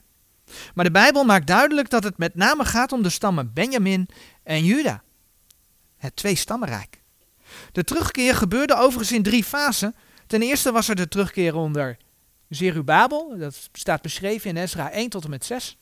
Maar 0.74 0.86
de 0.86 0.92
Bijbel 0.92 1.24
maakt 1.24 1.48
duidelijk 1.48 1.90
dat 1.90 2.04
het 2.04 2.18
met 2.18 2.36
name 2.36 2.66
gaat 2.66 2.92
om 2.92 3.04
de 3.04 3.10
stammen 3.10 3.54
Benjamin 3.54 4.08
en 4.44 4.66
Juda. 4.66 5.04
Het 5.98 6.16
twee-stammenrijk. 6.16 7.01
De 7.72 7.84
terugkeer 7.84 8.36
gebeurde 8.36 8.76
overigens 8.76 9.12
in 9.12 9.24
drie 9.24 9.44
fasen. 9.44 9.96
Ten 10.28 10.42
eerste 10.42 10.72
was 10.72 10.90
er 10.90 10.96
de 10.96 11.08
terugkeer 11.08 11.56
onder 11.56 11.98
Zerubabel, 12.50 13.38
dat 13.38 13.70
staat 13.74 14.02
beschreven 14.02 14.50
in 14.50 14.58
Ezra 14.58 14.92
1 14.92 15.10
tot 15.10 15.24
en 15.24 15.30
met 15.30 15.46
6. 15.46 15.78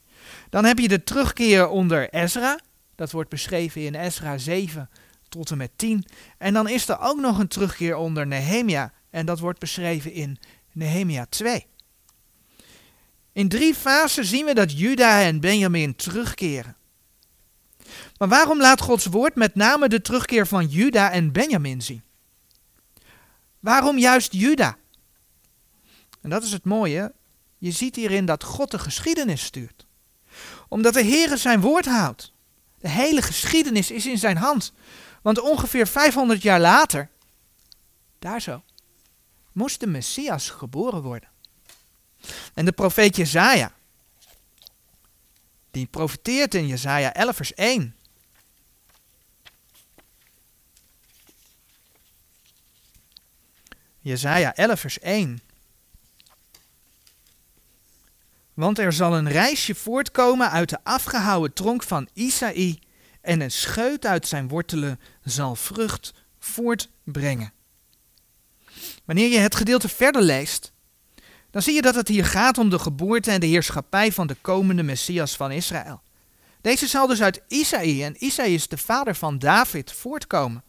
Dan 0.49 0.65
heb 0.65 0.79
je 0.79 0.87
de 0.87 1.03
terugkeer 1.03 1.67
onder 1.67 2.09
Ezra, 2.09 2.59
dat 2.95 3.11
wordt 3.11 3.29
beschreven 3.29 3.81
in 3.81 3.95
Ezra 3.95 4.37
7 4.37 4.89
tot 5.29 5.51
en 5.51 5.57
met 5.57 5.71
10. 5.75 6.05
En 6.37 6.53
dan 6.53 6.67
is 6.67 6.87
er 6.87 6.99
ook 6.99 7.19
nog 7.19 7.39
een 7.39 7.47
terugkeer 7.47 7.95
onder 7.95 8.27
Nehemia, 8.27 8.93
en 9.09 9.25
dat 9.25 9.39
wordt 9.39 9.59
beschreven 9.59 10.11
in 10.11 10.39
Nehemia 10.71 11.25
2. 11.29 11.65
In 13.33 13.49
drie 13.49 13.75
fasen 13.75 14.25
zien 14.25 14.45
we 14.45 14.53
dat 14.53 14.79
Juda 14.79 15.21
en 15.21 15.39
Benjamin 15.39 15.95
terugkeren. 15.95 16.75
Maar 18.19 18.27
waarom 18.27 18.59
laat 18.61 18.81
Gods 18.81 19.05
woord 19.05 19.35
met 19.35 19.55
name 19.55 19.89
de 19.89 20.01
terugkeer 20.01 20.47
van 20.47 20.65
Juda 20.65 21.11
en 21.11 21.31
Benjamin 21.31 21.81
zien? 21.81 22.03
Waarom 23.59 23.97
juist 23.97 24.33
Juda? 24.33 24.77
En 26.21 26.29
dat 26.29 26.43
is 26.43 26.51
het 26.51 26.63
mooie. 26.63 27.13
Je 27.57 27.71
ziet 27.71 27.95
hierin 27.95 28.25
dat 28.25 28.43
God 28.43 28.71
de 28.71 28.79
geschiedenis 28.79 29.43
stuurt. 29.43 29.85
Omdat 30.67 30.93
de 30.93 31.01
Heer 31.01 31.37
zijn 31.37 31.61
woord 31.61 31.85
houdt. 31.85 32.33
De 32.77 32.89
hele 32.89 33.21
geschiedenis 33.21 33.91
is 33.91 34.05
in 34.05 34.17
zijn 34.17 34.37
hand. 34.37 34.73
Want 35.21 35.39
ongeveer 35.39 35.87
500 35.87 36.41
jaar 36.41 36.59
later, 36.59 37.09
daar 38.19 38.41
zo, 38.41 38.63
moest 39.51 39.79
de 39.79 39.87
Messias 39.87 40.49
geboren 40.49 41.01
worden. 41.01 41.29
En 42.53 42.65
de 42.65 42.71
profeet 42.71 43.15
Jezaja, 43.15 43.71
die 45.71 45.85
profeteert 45.85 46.53
in 46.53 46.67
Jezaja 46.67 47.13
11 47.13 47.35
vers 47.35 47.53
1. 47.53 47.93
Jezaja 53.99 54.55
11 54.55 54.79
vers 54.79 54.99
1. 54.99 55.41
Want 58.53 58.79
er 58.79 58.93
zal 58.93 59.17
een 59.17 59.29
reisje 59.29 59.75
voortkomen 59.75 60.51
uit 60.51 60.69
de 60.69 60.77
afgehouwen 60.83 61.53
tronk 61.53 61.83
van 61.83 62.09
Isaï, 62.13 62.79
en 63.21 63.41
een 63.41 63.51
scheut 63.51 64.05
uit 64.05 64.27
zijn 64.27 64.47
wortelen 64.47 64.99
zal 65.23 65.55
vrucht 65.55 66.13
voortbrengen. 66.39 67.53
Wanneer 69.05 69.29
je 69.29 69.37
het 69.37 69.55
gedeelte 69.55 69.89
verder 69.89 70.21
leest, 70.21 70.71
dan 71.51 71.61
zie 71.61 71.73
je 71.73 71.81
dat 71.81 71.95
het 71.95 72.07
hier 72.07 72.25
gaat 72.25 72.57
om 72.57 72.69
de 72.69 72.79
geboorte 72.79 73.31
en 73.31 73.39
de 73.39 73.45
heerschappij 73.45 74.11
van 74.11 74.27
de 74.27 74.35
komende 74.41 74.83
Messias 74.83 75.35
van 75.35 75.51
Israël. 75.51 76.01
Deze 76.61 76.87
zal 76.87 77.07
dus 77.07 77.21
uit 77.21 77.41
Isaï, 77.47 78.03
en 78.03 78.23
Isaï 78.23 78.53
is 78.53 78.67
de 78.67 78.77
vader 78.77 79.15
van 79.15 79.39
David, 79.39 79.91
voortkomen. 79.91 80.63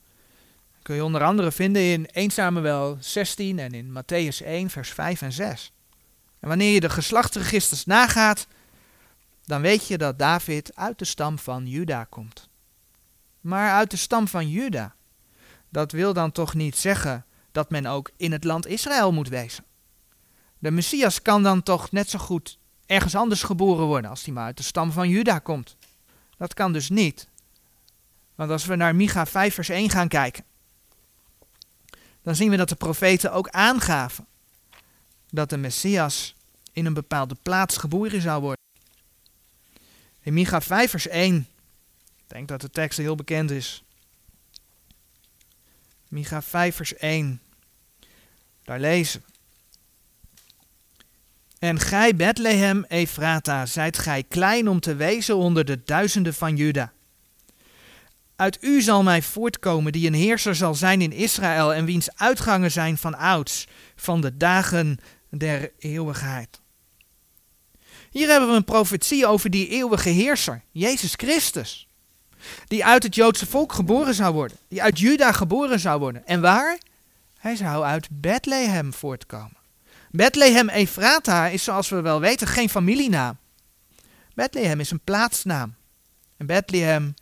Kun 0.82 0.94
je 0.94 1.04
onder 1.04 1.24
andere 1.24 1.52
vinden 1.52 1.82
in 1.82 2.06
1 2.06 2.30
Samuel 2.30 2.96
16 3.00 3.58
en 3.58 3.72
in 3.72 3.92
Matthäus 3.92 4.44
1, 4.44 4.70
vers 4.70 4.90
5 4.90 5.22
en 5.22 5.32
6. 5.32 5.72
En 6.40 6.48
wanneer 6.48 6.72
je 6.72 6.80
de 6.80 6.90
geslachtsregisters 6.90 7.84
nagaat, 7.84 8.46
dan 9.44 9.60
weet 9.60 9.86
je 9.86 9.98
dat 9.98 10.18
David 10.18 10.76
uit 10.76 10.98
de 10.98 11.04
stam 11.04 11.38
van 11.38 11.66
Juda 11.66 12.04
komt. 12.04 12.48
Maar 13.40 13.70
uit 13.72 13.90
de 13.90 13.96
stam 13.96 14.28
van 14.28 14.48
Juda, 14.48 14.94
dat 15.68 15.92
wil 15.92 16.12
dan 16.12 16.32
toch 16.32 16.54
niet 16.54 16.76
zeggen 16.76 17.24
dat 17.52 17.70
men 17.70 17.86
ook 17.86 18.10
in 18.16 18.32
het 18.32 18.44
land 18.44 18.66
Israël 18.66 19.12
moet 19.12 19.28
wezen. 19.28 19.64
De 20.58 20.70
Messias 20.70 21.22
kan 21.22 21.42
dan 21.42 21.62
toch 21.62 21.90
net 21.90 22.10
zo 22.10 22.18
goed 22.18 22.58
ergens 22.86 23.14
anders 23.14 23.42
geboren 23.42 23.86
worden 23.86 24.10
als 24.10 24.24
hij 24.24 24.34
maar 24.34 24.44
uit 24.44 24.56
de 24.56 24.62
stam 24.62 24.92
van 24.92 25.08
Juda 25.08 25.38
komt. 25.38 25.76
Dat 26.36 26.54
kan 26.54 26.72
dus 26.72 26.88
niet. 26.88 27.28
Want 28.34 28.50
als 28.50 28.66
we 28.66 28.76
naar 28.76 28.96
Micha 28.96 29.26
5 29.26 29.54
vers 29.54 29.68
1 29.68 29.90
gaan 29.90 30.08
kijken, 30.08 30.44
dan 32.22 32.36
zien 32.36 32.50
we 32.50 32.56
dat 32.56 32.68
de 32.68 32.74
profeten 32.74 33.32
ook 33.32 33.48
aangaven 33.48 34.26
dat 35.30 35.50
de 35.50 35.56
Messias 35.56 36.34
in 36.72 36.86
een 36.86 36.94
bepaalde 36.94 37.36
plaats 37.42 37.76
geboren 37.76 38.20
zou 38.20 38.40
worden. 38.40 38.64
In 40.20 40.34
Micha 40.34 40.60
5 40.60 40.90
vers 40.90 41.08
1, 41.08 41.36
ik 42.16 42.24
denk 42.26 42.48
dat 42.48 42.60
de 42.60 42.70
tekst 42.70 42.98
heel 42.98 43.14
bekend 43.14 43.50
is. 43.50 43.84
Micha 46.08 46.42
5 46.42 46.76
vers 46.76 46.96
1, 46.96 47.40
daar 48.62 48.80
lezen 48.80 49.20
we. 49.20 49.28
En 51.58 51.78
gij 51.78 52.16
Bethlehem 52.16 52.84
Efrata, 52.88 53.66
zijt 53.66 53.98
gij 53.98 54.22
klein 54.22 54.68
om 54.68 54.80
te 54.80 54.94
wezen 54.94 55.36
onder 55.36 55.64
de 55.64 55.82
duizenden 55.84 56.34
van 56.34 56.56
Juda. 56.56 56.92
Uit 58.40 58.58
u 58.60 58.80
zal 58.80 59.02
mij 59.02 59.22
voortkomen 59.22 59.92
die 59.92 60.06
een 60.06 60.14
heerser 60.14 60.54
zal 60.54 60.74
zijn 60.74 61.00
in 61.00 61.12
Israël 61.12 61.74
en 61.74 61.84
wiens 61.84 62.16
uitgangen 62.16 62.70
zijn 62.70 62.98
van 62.98 63.14
ouds, 63.14 63.66
van 63.96 64.20
de 64.20 64.36
dagen 64.36 64.98
der 65.30 65.72
eeuwigheid. 65.78 66.60
Hier 68.10 68.28
hebben 68.28 68.48
we 68.48 68.56
een 68.56 68.64
profetie 68.64 69.26
over 69.26 69.50
die 69.50 69.68
eeuwige 69.68 70.08
heerser, 70.08 70.62
Jezus 70.70 71.12
Christus. 71.16 71.88
Die 72.66 72.84
uit 72.84 73.02
het 73.02 73.14
Joodse 73.14 73.46
volk 73.46 73.72
geboren 73.72 74.14
zou 74.14 74.34
worden. 74.34 74.56
Die 74.68 74.82
uit 74.82 74.98
Juda 74.98 75.32
geboren 75.32 75.80
zou 75.80 76.00
worden. 76.00 76.26
En 76.26 76.40
waar? 76.40 76.78
Hij 77.38 77.56
zou 77.56 77.84
uit 77.84 78.08
Bethlehem 78.10 78.92
voortkomen. 78.92 79.56
Bethlehem 80.10 80.68
Efrata 80.68 81.46
is 81.46 81.64
zoals 81.64 81.88
we 81.88 82.00
wel 82.00 82.20
weten 82.20 82.46
geen 82.46 82.68
familienaam. 82.68 83.38
Bethlehem 84.34 84.80
is 84.80 84.90
een 84.90 85.04
plaatsnaam. 85.04 85.74
En 86.36 86.46
Bethlehem 86.46 87.14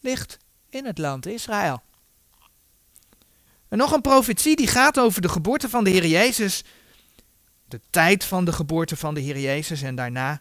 ligt 0.00 0.38
in 0.70 0.84
het 0.84 0.98
land 0.98 1.26
Israël. 1.26 1.82
En 3.68 3.78
nog 3.78 3.92
een 3.92 4.00
profetie 4.00 4.56
die 4.56 4.66
gaat 4.66 4.98
over 4.98 5.22
de 5.22 5.28
geboorte 5.28 5.68
van 5.68 5.84
de 5.84 5.90
Heer 5.90 6.06
Jezus 6.06 6.64
de 7.68 7.80
tijd 7.90 8.24
van 8.24 8.44
de 8.44 8.52
geboorte 8.52 8.96
van 8.96 9.14
de 9.14 9.20
Heer 9.20 9.38
Jezus 9.38 9.82
en 9.82 9.94
daarna, 9.94 10.40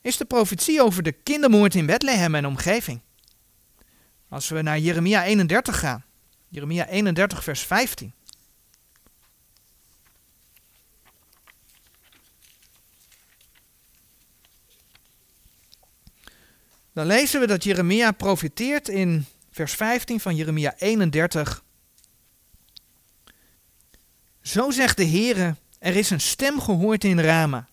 is 0.00 0.16
de 0.16 0.24
profetie 0.24 0.82
over 0.82 1.02
de 1.02 1.12
kindermoord 1.12 1.74
in 1.74 1.86
Bethlehem 1.86 2.34
en 2.34 2.46
omgeving. 2.46 3.00
Als 4.28 4.48
we 4.48 4.62
naar 4.62 4.78
Jeremia 4.78 5.24
31 5.24 5.78
gaan, 5.78 6.04
Jeremia 6.48 6.86
31 6.86 7.44
vers 7.44 7.60
15. 7.60 8.12
Dan 16.92 17.06
lezen 17.06 17.40
we 17.40 17.46
dat 17.46 17.64
Jeremia 17.64 18.12
profeteert 18.12 18.88
in 18.88 19.26
vers 19.50 19.72
15 19.72 20.20
van 20.20 20.36
Jeremia 20.36 20.74
31. 20.78 21.64
Zo 24.42 24.70
zegt 24.70 24.96
de 24.96 25.06
Heere, 25.06 25.56
er 25.78 25.96
is 25.96 26.10
een 26.10 26.20
stem 26.20 26.60
gehoord 26.60 27.04
in 27.04 27.20
Rama, 27.20 27.68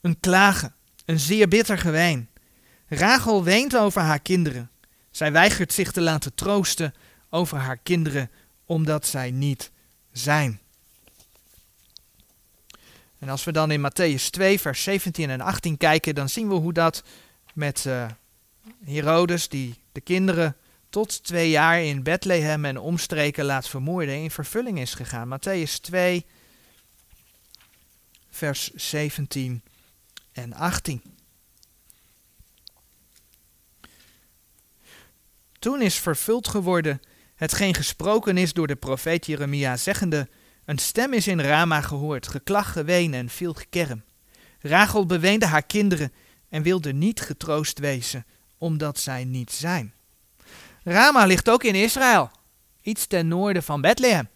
een 0.00 0.20
klagen, 0.20 0.74
een 1.04 1.18
zeer 1.18 1.48
bitter 1.48 1.78
gewijn. 1.78 2.28
Rachel 2.88 3.44
weent 3.44 3.76
over 3.76 4.00
haar 4.00 4.20
kinderen. 4.20 4.70
Zij 5.10 5.32
weigert 5.32 5.72
zich 5.72 5.92
te 5.92 6.00
laten 6.00 6.34
troosten 6.34 6.94
over 7.30 7.58
haar 7.58 7.76
kinderen, 7.76 8.30
omdat 8.64 9.06
zij 9.06 9.30
niet 9.30 9.70
zijn. 10.12 10.60
En 13.18 13.28
als 13.28 13.44
we 13.44 13.52
dan 13.52 13.70
in 13.70 13.90
Matthäus 13.90 14.30
2, 14.30 14.60
vers 14.60 14.82
17 14.82 15.30
en 15.30 15.40
18 15.40 15.76
kijken, 15.76 16.14
dan 16.14 16.28
zien 16.28 16.48
we 16.48 16.54
hoe 16.54 16.72
dat 16.72 17.02
met 17.54 17.84
uh, 17.84 18.06
Herodes, 18.88 19.48
die 19.48 19.74
de 19.92 20.00
kinderen 20.00 20.56
tot 20.90 21.24
twee 21.24 21.50
jaar 21.50 21.82
in 21.82 22.02
Bethlehem 22.02 22.64
en 22.64 22.78
omstreken 22.78 23.44
laat 23.44 23.68
vermoorden, 23.68 24.14
in 24.14 24.30
vervulling 24.30 24.78
is 24.78 24.94
gegaan. 24.94 25.38
Matthäus 25.38 25.80
2, 25.80 26.26
vers 28.30 28.70
17 28.74 29.62
en 30.32 30.52
18. 30.52 31.02
Toen 35.58 35.82
is 35.82 35.94
vervuld 35.94 36.48
geworden 36.48 37.00
hetgeen 37.34 37.74
gesproken 37.74 38.36
is 38.36 38.52
door 38.52 38.66
de 38.66 38.76
profeet 38.76 39.26
Jeremia, 39.26 39.76
zeggende: 39.76 40.28
Een 40.64 40.78
stem 40.78 41.12
is 41.12 41.26
in 41.26 41.40
Rama 41.40 41.80
gehoord, 41.80 42.28
geklag, 42.28 42.72
geween 42.72 43.14
en 43.14 43.28
veel 43.28 43.54
gekerm. 43.54 44.02
Rachel 44.60 45.06
beweende 45.06 45.46
haar 45.46 45.62
kinderen 45.62 46.12
en 46.48 46.62
wilde 46.62 46.92
niet 46.92 47.20
getroost 47.20 47.78
wezen, 47.78 48.26
omdat 48.58 48.98
zij 48.98 49.24
niet 49.24 49.52
zijn. 49.52 49.92
Rama 50.84 51.24
ligt 51.24 51.48
ook 51.48 51.64
in 51.64 51.74
Israël, 51.74 52.30
iets 52.82 53.06
ten 53.06 53.28
noorden 53.28 53.62
van 53.62 53.80
Bethlehem. 53.80 54.28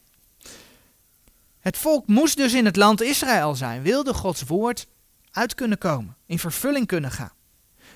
Het 1.61 1.76
volk 1.76 2.07
moest 2.07 2.37
dus 2.37 2.55
in 2.55 2.64
het 2.64 2.76
land 2.76 3.00
Israël 3.00 3.55
zijn, 3.55 3.83
wilde 3.83 4.14
Gods 4.14 4.43
woord 4.43 4.87
uit 5.31 5.55
kunnen 5.55 5.79
komen, 5.79 6.17
in 6.26 6.38
vervulling 6.38 6.87
kunnen 6.87 7.11
gaan. 7.11 7.33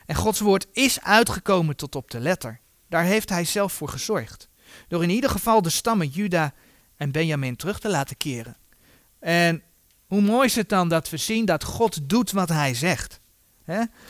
En 0.06 0.14
Gods 0.14 0.40
woord 0.40 0.66
is 0.72 1.00
uitgekomen 1.00 1.76
tot 1.76 1.94
op 1.94 2.10
de 2.10 2.20
letter. 2.20 2.60
Daar 2.88 3.04
heeft 3.04 3.28
hij 3.28 3.44
zelf 3.44 3.72
voor 3.72 3.88
gezorgd. 3.88 4.48
Door 4.88 5.02
in 5.02 5.10
ieder 5.10 5.30
geval 5.30 5.62
de 5.62 5.70
stammen 5.70 6.08
Juda 6.08 6.54
en 6.96 7.10
Benjamin 7.10 7.56
terug 7.56 7.80
te 7.80 7.88
laten 7.88 8.16
keren. 8.16 8.56
En 9.18 9.62
hoe 10.06 10.20
mooi 10.20 10.46
is 10.46 10.56
het 10.56 10.68
dan 10.68 10.88
dat 10.88 11.10
we 11.10 11.16
zien 11.16 11.44
dat 11.44 11.64
God 11.64 12.08
doet 12.08 12.30
wat 12.30 12.48
hij 12.48 12.74
zegt. 12.74 13.20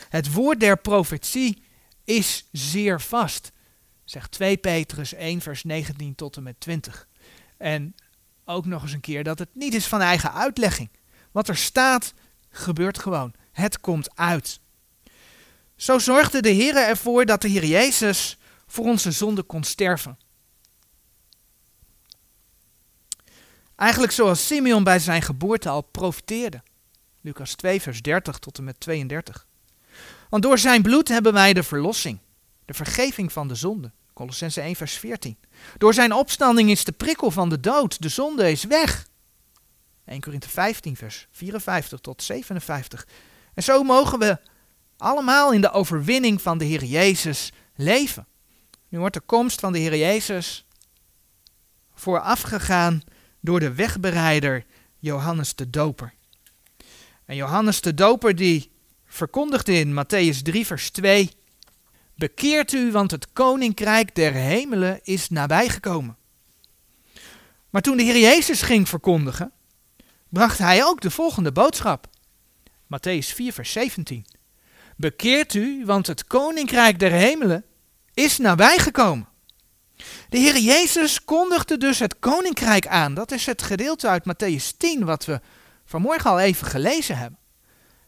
Het 0.09 0.33
woord 0.33 0.61
der 0.61 0.77
profetie 0.79 1.63
is 2.07 2.49
zeer 2.53 3.01
vast. 3.01 3.53
Zegt 4.05 4.31
2 4.31 4.57
Petrus 4.57 5.15
1 5.15 5.41
vers 5.41 5.65
19 5.65 6.15
tot 6.15 6.37
en 6.37 6.43
met 6.43 6.61
20. 6.61 7.09
En 7.57 7.95
ook 8.45 8.67
nog 8.67 8.83
eens 8.83 8.93
een 8.93 9.01
keer 9.01 9.25
dat 9.25 9.39
het 9.39 9.49
niet 9.53 9.75
is 9.75 9.87
van 9.87 10.01
eigen 10.01 10.33
uitlegging. 10.33 10.91
Wat 11.33 11.49
er 11.49 11.57
staat, 11.57 12.15
gebeurt 12.49 12.99
gewoon. 12.99 13.35
Het 13.53 13.81
komt 13.81 14.17
uit. 14.17 14.61
Zo 15.77 15.99
zorgde 15.99 16.43
de 16.43 16.49
Heer 16.49 16.77
ervoor 16.77 17.25
dat 17.25 17.41
de 17.41 17.49
Heer 17.49 17.65
Jezus 17.65 18.39
voor 18.67 18.85
onze 18.85 19.11
zonde 19.11 19.43
kon 19.43 19.65
sterven. 19.65 20.19
Eigenlijk 23.77 24.13
zoals 24.13 24.47
Simeon 24.47 24.85
bij 24.85 24.99
zijn 24.99 25.23
geboorte 25.23 25.69
al 25.69 25.83
profiteerde. 25.83 26.63
Lucas 27.21 27.55
2, 27.55 27.81
vers 27.81 28.03
30 28.03 28.39
tot 28.39 28.59
en 28.59 28.65
met 28.65 28.81
32. 28.81 29.47
Want 30.37 30.49
door 30.49 30.59
zijn 30.59 30.83
bloed 30.83 31.09
hebben 31.09 31.33
wij 31.33 31.53
de 31.53 31.63
verlossing, 31.63 32.19
de 32.65 32.75
vergeving 32.75 33.33
van 33.33 33.49
de 33.49 33.55
zonde. 33.55 33.93
Colossense 34.13 34.61
1, 34.61 34.77
vers 34.77 34.93
14. 34.93 35.37
Door 35.79 35.95
zijn 35.95 36.13
opstanding 36.13 36.71
is 36.71 36.85
de 36.85 36.93
prikkel 36.93 37.31
van 37.31 37.49
de 37.49 37.61
dood, 37.61 38.03
de 38.03 38.09
zonde 38.09 38.51
is 38.51 38.65
weg. 38.65 39.07
1 40.05 40.21
Korinthe 40.21 40.49
15, 40.49 40.97
vers 40.97 41.29
54 41.31 42.01
tot 42.01 42.23
57. 42.23 43.07
En 43.55 43.63
zo 43.63 43.83
mogen 43.83 44.19
we 44.19 44.39
allemaal 44.97 45.53
in 45.53 45.61
de 45.61 45.71
overwinning 45.71 46.43
van 46.43 46.59
de 46.59 46.65
Heer 46.65 46.85
Jezus 46.85 47.53
leven. 47.75 48.27
Nu 48.89 48.99
wordt 48.99 49.15
de 49.15 49.21
komst 49.21 49.61
van 49.61 49.73
de 49.73 49.79
Heer 49.79 49.97
Jezus 49.97 50.67
voorafgegaan 51.95 53.03
door 53.41 53.61
de 53.61 53.75
wegbereider 53.75 54.65
Johannes 54.99 55.55
de 55.55 55.71
Doper. 55.71 56.15
En 57.25 57.37
Johannes 57.37 57.81
de 57.81 57.95
Doper 57.95 58.35
die 58.35 58.75
verkondigde 59.17 59.79
in 59.79 59.93
Matthäus 59.93 60.43
3 60.43 60.67
vers 60.67 60.91
2 60.91 61.31
Bekeert 62.15 62.73
u, 62.73 62.91
want 62.91 63.11
het 63.11 63.33
koninkrijk 63.33 64.15
der 64.15 64.33
hemelen 64.33 65.01
is 65.03 65.29
nabijgekomen. 65.29 66.17
Maar 67.71 67.83
toen 67.83 67.97
de 67.97 68.03
Heer 68.03 68.19
Jezus 68.19 68.63
ging 68.63 68.89
verkondigen, 68.89 69.53
bracht 70.29 70.59
hij 70.59 70.85
ook 70.85 71.01
de 71.01 71.11
volgende 71.11 71.53
boodschap. 71.53 72.07
Matthäus 72.85 73.35
4 73.35 73.53
vers 73.53 73.73
17 73.73 74.27
Bekeert 74.97 75.55
u, 75.55 75.85
want 75.85 76.07
het 76.07 76.27
koninkrijk 76.27 76.99
der 76.99 77.13
hemelen 77.13 77.65
is 78.15 78.39
nabijgekomen. 78.39 79.29
De 80.29 80.39
Heer 80.39 80.59
Jezus 80.59 81.25
kondigde 81.25 81.77
dus 81.77 81.99
het 81.99 82.19
koninkrijk 82.19 82.87
aan. 82.87 83.15
Dat 83.15 83.31
is 83.33 83.47
het 83.47 83.63
gedeelte 83.63 84.09
uit 84.09 84.25
Matthäus 84.25 84.77
10 84.77 85.05
wat 85.05 85.25
we 85.25 85.41
vanmorgen 85.85 86.31
al 86.31 86.41
even 86.41 86.67
gelezen 86.67 87.19
hebben. 87.19 87.39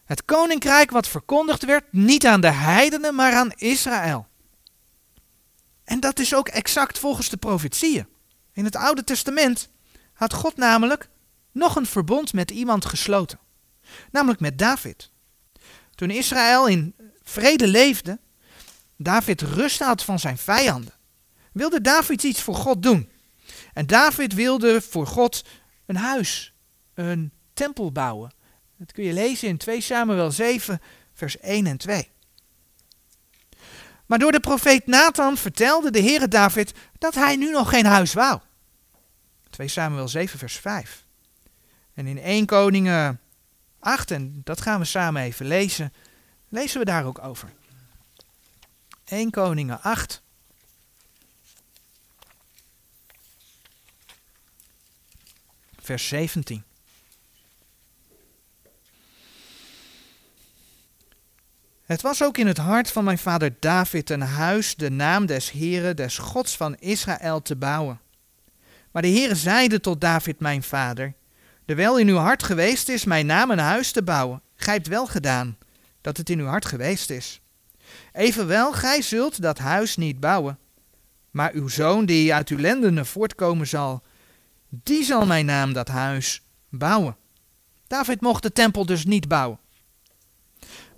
Het 0.09 0.25
koninkrijk 0.25 0.91
wat 0.91 1.07
verkondigd 1.07 1.65
werd, 1.65 1.85
niet 1.91 2.25
aan 2.25 2.41
de 2.41 2.51
heidenen, 2.51 3.15
maar 3.15 3.33
aan 3.33 3.51
Israël. 3.55 4.27
En 5.83 5.99
dat 5.99 6.19
is 6.19 6.35
ook 6.35 6.47
exact 6.47 6.99
volgens 6.99 7.29
de 7.29 7.37
profetieën. 7.37 8.07
In 8.53 8.65
het 8.65 8.75
Oude 8.75 9.03
Testament 9.03 9.69
had 10.13 10.33
God 10.33 10.55
namelijk 10.55 11.09
nog 11.51 11.75
een 11.75 11.85
verbond 11.85 12.33
met 12.33 12.51
iemand 12.51 12.85
gesloten. 12.85 13.39
Namelijk 14.11 14.39
met 14.39 14.57
David. 14.57 15.11
Toen 15.95 16.09
Israël 16.09 16.67
in 16.67 16.95
vrede 17.23 17.67
leefde, 17.67 18.19
David 18.97 19.41
rust 19.41 19.79
had 19.79 20.03
van 20.03 20.19
zijn 20.19 20.37
vijanden, 20.37 20.93
wilde 21.53 21.81
David 21.81 22.23
iets 22.23 22.41
voor 22.41 22.55
God 22.55 22.83
doen. 22.83 23.09
En 23.73 23.87
David 23.87 24.33
wilde 24.33 24.81
voor 24.81 25.07
God 25.07 25.45
een 25.85 25.97
huis, 25.97 26.53
een 26.93 27.31
tempel 27.53 27.91
bouwen. 27.91 28.37
Dat 28.79 28.91
kun 28.91 29.03
je 29.03 29.13
lezen 29.13 29.47
in 29.47 29.57
2 29.57 29.81
Samuel 29.81 30.31
7, 30.31 30.81
vers 31.13 31.39
1 31.39 31.67
en 31.67 31.77
2. 31.77 32.09
Maar 34.05 34.19
door 34.19 34.31
de 34.31 34.39
profeet 34.39 34.87
Nathan 34.87 35.37
vertelde 35.37 35.91
de 35.91 36.01
Heere 36.01 36.27
David 36.27 36.73
dat 36.97 37.15
hij 37.15 37.35
nu 37.35 37.51
nog 37.51 37.69
geen 37.69 37.85
huis 37.85 38.13
wou. 38.13 38.39
2 39.49 39.67
Samuel 39.67 40.07
7, 40.07 40.39
vers 40.39 40.55
5. 40.55 41.05
En 41.93 42.07
in 42.07 42.19
1 42.19 42.45
Koningen 42.45 43.19
8, 43.79 44.11
en 44.11 44.41
dat 44.43 44.61
gaan 44.61 44.79
we 44.79 44.85
samen 44.85 45.21
even 45.21 45.45
lezen, 45.45 45.93
lezen 46.49 46.79
we 46.79 46.85
daar 46.85 47.05
ook 47.05 47.19
over. 47.23 47.53
1 49.05 49.31
Koningen 49.31 49.81
8. 49.81 50.21
Vers 55.79 56.07
17. 56.07 56.63
Het 61.89 62.01
was 62.01 62.23
ook 62.23 62.37
in 62.37 62.47
het 62.47 62.57
hart 62.57 62.91
van 62.91 63.03
mijn 63.03 63.17
vader 63.17 63.55
David 63.59 64.09
een 64.09 64.21
huis, 64.21 64.75
de 64.75 64.91
naam 64.91 65.25
des 65.25 65.51
Heren, 65.51 65.95
des 65.95 66.17
Gods 66.17 66.57
van 66.57 66.75
Israël, 66.75 67.41
te 67.41 67.55
bouwen. 67.55 67.99
Maar 68.91 69.01
de 69.01 69.07
Heere 69.07 69.35
zeide 69.35 69.79
tot 69.79 70.01
David, 70.01 70.39
mijn 70.39 70.63
vader, 70.63 71.13
Terwijl 71.65 71.99
in 71.99 72.07
uw 72.07 72.15
hart 72.15 72.43
geweest 72.43 72.89
is 72.89 73.05
mijn 73.05 73.25
naam 73.25 73.51
een 73.51 73.59
huis 73.59 73.91
te 73.91 74.03
bouwen, 74.03 74.41
gij 74.55 74.73
hebt 74.73 74.87
wel 74.87 75.07
gedaan 75.07 75.57
dat 76.01 76.17
het 76.17 76.29
in 76.29 76.39
uw 76.39 76.45
hart 76.45 76.65
geweest 76.65 77.09
is. 77.09 77.41
Evenwel, 78.13 78.73
gij 78.73 79.01
zult 79.01 79.41
dat 79.41 79.57
huis 79.57 79.97
niet 79.97 80.19
bouwen. 80.19 80.57
Maar 81.31 81.53
uw 81.53 81.67
zoon, 81.67 82.05
die 82.05 82.33
uit 82.33 82.49
uw 82.49 82.57
lendenen 82.57 83.05
voortkomen 83.05 83.67
zal, 83.67 84.03
die 84.69 85.03
zal 85.03 85.25
mijn 85.25 85.45
naam 85.45 85.73
dat 85.73 85.87
huis 85.87 86.41
bouwen. 86.69 87.17
David 87.87 88.21
mocht 88.21 88.43
de 88.43 88.51
tempel 88.51 88.85
dus 88.85 89.05
niet 89.05 89.27
bouwen. 89.27 89.59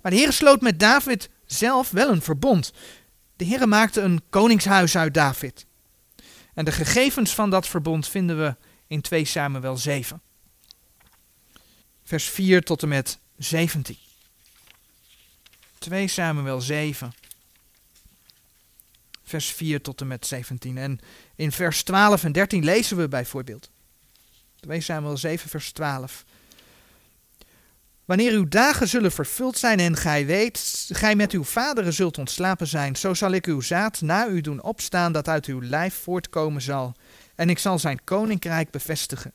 Maar 0.02 0.12
de 0.12 0.18
Heer 0.18 0.32
sloot 0.32 0.60
met 0.60 0.80
David 0.80 1.30
zelf 1.46 1.90
wel 1.90 2.08
een 2.08 2.22
verbond. 2.22 2.72
De 3.36 3.44
Heer 3.44 3.68
maakte 3.68 4.00
een 4.00 4.22
koningshuis 4.30 4.96
uit 4.96 5.14
David. 5.14 5.66
En 6.54 6.64
de 6.64 6.72
gegevens 6.72 7.34
van 7.34 7.50
dat 7.50 7.68
verbond 7.68 8.08
vinden 8.08 8.38
we 8.38 8.56
in 8.86 9.00
2 9.00 9.24
Samuel 9.24 9.76
7. 9.76 10.22
Vers 12.04 12.24
4 12.24 12.62
tot 12.62 12.82
en 12.82 12.88
met 12.88 13.18
17. 13.36 13.96
2 15.78 16.08
Samuel 16.08 16.60
7, 16.60 17.12
vers 19.22 19.46
4 19.46 19.80
tot 19.80 20.00
en 20.00 20.06
met 20.06 20.26
17. 20.26 20.78
En 20.78 21.00
in 21.36 21.52
vers 21.52 21.82
12 21.82 22.24
en 22.24 22.32
13 22.32 22.64
lezen 22.64 22.96
we 22.96 23.08
bijvoorbeeld. 23.08 23.70
2 24.60 24.80
Samuel 24.80 25.16
7, 25.16 25.50
vers 25.50 25.72
12. 25.72 26.24
Wanneer 28.12 28.32
uw 28.32 28.48
dagen 28.48 28.88
zullen 28.88 29.12
vervuld 29.12 29.58
zijn 29.58 29.80
en 29.80 29.96
gij 29.96 30.26
weet, 30.26 30.88
gij 30.92 31.14
met 31.14 31.32
uw 31.32 31.44
vaderen 31.44 31.92
zult 31.92 32.18
ontslapen 32.18 32.66
zijn, 32.66 32.96
zo 32.96 33.14
zal 33.14 33.32
ik 33.32 33.46
uw 33.46 33.60
zaad 33.60 34.00
na 34.00 34.26
u 34.26 34.40
doen 34.40 34.62
opstaan 34.62 35.12
dat 35.12 35.28
uit 35.28 35.46
uw 35.46 35.62
lijf 35.62 35.94
voortkomen 35.94 36.62
zal, 36.62 36.94
en 37.34 37.50
ik 37.50 37.58
zal 37.58 37.78
zijn 37.78 38.04
koninkrijk 38.04 38.70
bevestigen. 38.70 39.32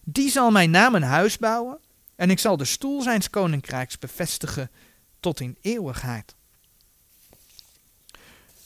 Die 0.00 0.30
zal 0.30 0.50
mijn 0.50 0.70
naam 0.70 0.94
een 0.94 1.02
huis 1.02 1.38
bouwen, 1.38 1.78
en 2.16 2.30
ik 2.30 2.38
zal 2.38 2.56
de 2.56 2.64
stoel 2.64 3.02
zijns 3.02 3.30
koninkrijks 3.30 3.98
bevestigen 3.98 4.70
tot 5.20 5.40
in 5.40 5.56
eeuwigheid. 5.60 6.34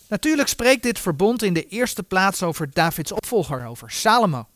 Natuurlijk 0.08 0.48
spreekt 0.48 0.82
dit 0.82 0.98
verbond 0.98 1.42
in 1.42 1.52
de 1.52 1.66
eerste 1.66 2.02
plaats 2.02 2.42
over 2.42 2.70
Davids 2.72 3.12
opvolger, 3.12 3.66
over 3.66 3.90
Salomo. 3.90 4.48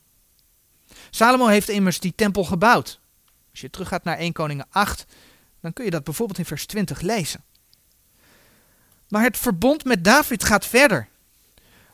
Salomo 1.11 1.47
heeft 1.47 1.69
immers 1.69 2.01
die 2.01 2.13
tempel 2.15 2.45
gebouwd. 2.45 3.00
Als 3.63 3.71
je 3.71 3.77
teruggaat 3.77 4.05
naar 4.05 4.19
1 4.19 4.33
Koningen 4.33 4.67
8, 4.71 5.07
dan 5.61 5.73
kun 5.73 5.85
je 5.85 5.91
dat 5.91 6.05
bijvoorbeeld 6.05 6.39
in 6.39 6.45
vers 6.45 6.67
20 6.67 7.01
lezen. 7.01 7.45
Maar 9.09 9.23
het 9.23 9.39
verbond 9.39 9.85
met 9.85 10.05
David 10.05 10.45
gaat 10.45 10.67
verder. 10.67 11.09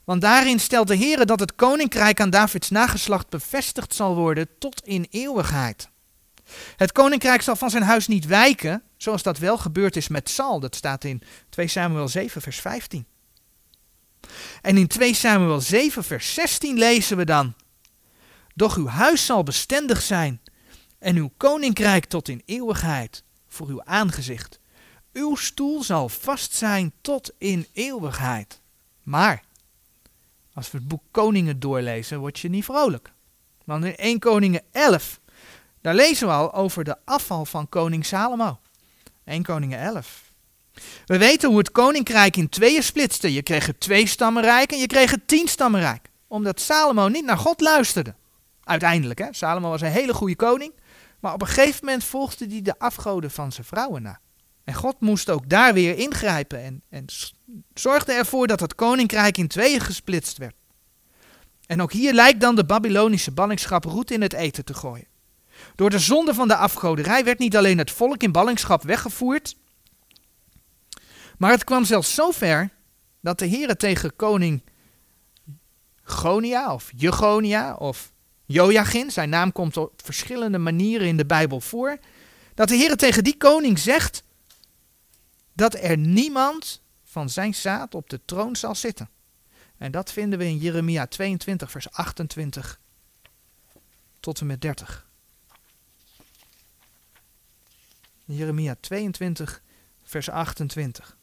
Want 0.05 0.20
daarin 0.20 0.61
stelt 0.61 0.88
de 0.88 0.94
Heer 0.94 1.26
dat 1.26 1.40
het 1.40 1.55
koninkrijk 1.55 2.20
aan 2.20 2.31
Davids 2.31 2.70
nageslacht 2.70 3.29
bevestigd 3.29 3.94
zal 3.94 4.14
worden 4.14 4.48
tot 4.59 4.81
in 4.85 5.07
eeuwigheid. 5.11 5.88
Het 6.76 6.92
koninkrijk 6.92 7.42
zal 7.42 7.57
van 7.57 7.70
zijn 7.70 7.83
huis 7.83 8.07
niet 8.07 8.26
wijken, 8.26 8.83
zoals 8.96 9.22
dat 9.22 9.38
wel 9.38 9.59
gebeurd 9.59 9.96
is 9.96 10.09
met 10.09 10.29
Saul. 10.29 10.61
Dat 10.61 10.74
staat 10.74 11.05
in 11.05 11.22
2 11.48 11.68
Samuel 11.68 12.09
7, 12.09 12.42
vers 12.42 12.61
15. 12.61 13.07
En 14.62 14.76
in 14.76 14.87
2 14.87 15.14
Samuel 15.14 15.61
7, 15.61 16.05
vers 16.05 16.35
16 16.35 16.79
lezen 16.79 17.16
we 17.16 17.24
dan: 17.24 17.55
Doch 18.55 18.76
uw 18.76 18.88
huis 18.88 19.26
zal 19.26 19.42
bestendig 19.42 20.02
zijn, 20.02 20.40
en 20.98 21.16
uw 21.16 21.30
koninkrijk 21.37 22.04
tot 22.04 22.28
in 22.28 22.42
eeuwigheid 22.44 23.22
voor 23.48 23.68
uw 23.68 23.85
aangezicht. 23.85 24.61
Uw 25.12 25.35
stoel 25.35 25.82
zal 25.82 26.09
vast 26.09 26.52
zijn 26.52 26.92
tot 27.00 27.32
in 27.38 27.66
eeuwigheid. 27.72 28.61
Maar, 29.02 29.42
als 30.54 30.70
we 30.70 30.78
het 30.78 30.88
boek 30.88 31.02
Koningen 31.11 31.61
doorlezen, 31.61 32.18
word 32.18 32.38
je 32.38 32.48
niet 32.48 32.64
vrolijk. 32.64 33.12
Want 33.64 33.85
in 33.85 33.96
1 33.96 34.18
Koningen 34.18 34.62
11, 34.72 35.20
daar 35.80 35.94
lezen 35.94 36.26
we 36.26 36.32
al 36.32 36.54
over 36.54 36.85
de 36.85 36.96
afval 37.04 37.44
van 37.44 37.68
koning 37.68 38.06
Salomo. 38.06 38.59
1 39.24 39.42
Koningen 39.42 39.78
11. 39.78 40.24
We 41.06 41.18
weten 41.18 41.48
hoe 41.48 41.59
het 41.59 41.70
koninkrijk 41.70 42.37
in 42.37 42.48
tweeën 42.48 42.82
splitste. 42.82 43.32
Je 43.32 43.42
kreeg 43.42 43.66
het 43.66 43.80
twee 43.80 44.06
stammenrijk 44.06 44.72
en 44.72 44.78
je 44.78 44.87
kreeg 44.87 45.11
het 45.11 45.28
tien 45.28 45.48
stammenrijk. 45.48 46.11
Omdat 46.26 46.61
Salomo 46.61 47.09
niet 47.09 47.24
naar 47.24 47.38
God 47.38 47.61
luisterde. 47.61 48.14
Uiteindelijk, 48.64 49.18
hè. 49.18 49.26
Salomo 49.30 49.68
was 49.68 49.80
een 49.80 49.90
hele 49.90 50.14
goede 50.14 50.37
koning. 50.37 50.72
Maar 51.20 51.33
op 51.33 51.40
een 51.40 51.46
gegeven 51.46 51.85
moment 51.85 52.05
volgde 52.05 52.46
hij 52.46 52.62
de 52.62 52.79
afgoden 52.79 53.31
van 53.31 53.52
zijn 53.52 53.66
vrouwen 53.66 54.02
na. 54.02 54.20
En 54.64 54.74
God 54.74 55.00
moest 55.00 55.31
ook 55.31 55.48
daar 55.48 55.74
weer 55.74 55.98
ingrijpen 55.98 56.62
en, 56.62 56.83
en 56.88 57.05
zorgde 57.74 58.12
ervoor 58.12 58.46
dat 58.46 58.61
het 58.61 58.74
koninkrijk 58.74 59.37
in 59.37 59.48
tweeën 59.48 59.81
gesplitst 59.81 60.38
werd. 60.38 60.55
En 61.66 61.83
ook 61.83 61.92
hier 61.92 62.12
lijkt 62.12 62.40
dan 62.40 62.55
de 62.57 62.64
Babylonische 62.64 63.33
ballingschap 63.33 63.85
roet 63.85 64.11
in 64.11 64.22
het 64.22 64.33
eten 64.33 64.64
te 64.64 64.74
gooien. 64.74 65.07
Door 65.74 65.90
de 65.90 65.98
zonde 65.98 66.35
van 66.35 66.48
de 66.48 66.57
afgoderij 66.57 67.24
werd 67.24 67.38
niet 67.38 67.57
alleen 67.57 67.79
het 67.79 67.90
volk 67.90 68.22
in 68.22 68.33
ballingschap 68.33 68.83
weggevoerd, 68.83 69.57
maar 71.38 71.50
het 71.50 71.64
kwam 71.64 71.85
zelfs 71.85 72.14
zo 72.14 72.31
ver 72.31 72.70
dat 73.20 73.38
de 73.38 73.46
heren 73.46 73.79
tegen 73.79 74.16
koning 74.16 74.62
Gonia 76.02 76.74
of 76.74 76.92
Jegonia 76.96 77.74
of 77.74 78.12
Joachim, 78.46 79.11
zijn 79.11 79.28
naam 79.28 79.52
komt 79.52 79.76
op 79.76 79.92
verschillende 80.04 80.59
manieren 80.59 81.06
in 81.06 81.16
de 81.16 81.26
Bijbel 81.26 81.61
voor, 81.61 81.98
dat 82.54 82.68
de 82.68 82.76
heren 82.76 82.96
tegen 82.96 83.24
die 83.24 83.37
koning 83.37 83.78
zegt 83.78 84.22
dat 85.52 85.74
er 85.74 85.96
niemand 85.96 86.82
van 87.04 87.30
zijn 87.30 87.54
zaad 87.54 87.94
op 87.94 88.11
de 88.11 88.20
troon 88.24 88.56
zal 88.56 88.74
zitten. 88.74 89.11
En 89.76 89.90
dat 89.92 90.12
vinden 90.12 90.38
we 90.38 90.44
in 90.44 90.59
Jeremia 90.59 91.06
22, 91.06 91.70
vers 91.70 91.90
28 91.90 92.80
tot 94.20 94.40
en 94.40 94.46
met 94.46 94.61
30. 94.61 95.06
Jeremia 98.24 98.76
22, 98.80 99.62
vers 100.02 100.30
28. 100.30 101.16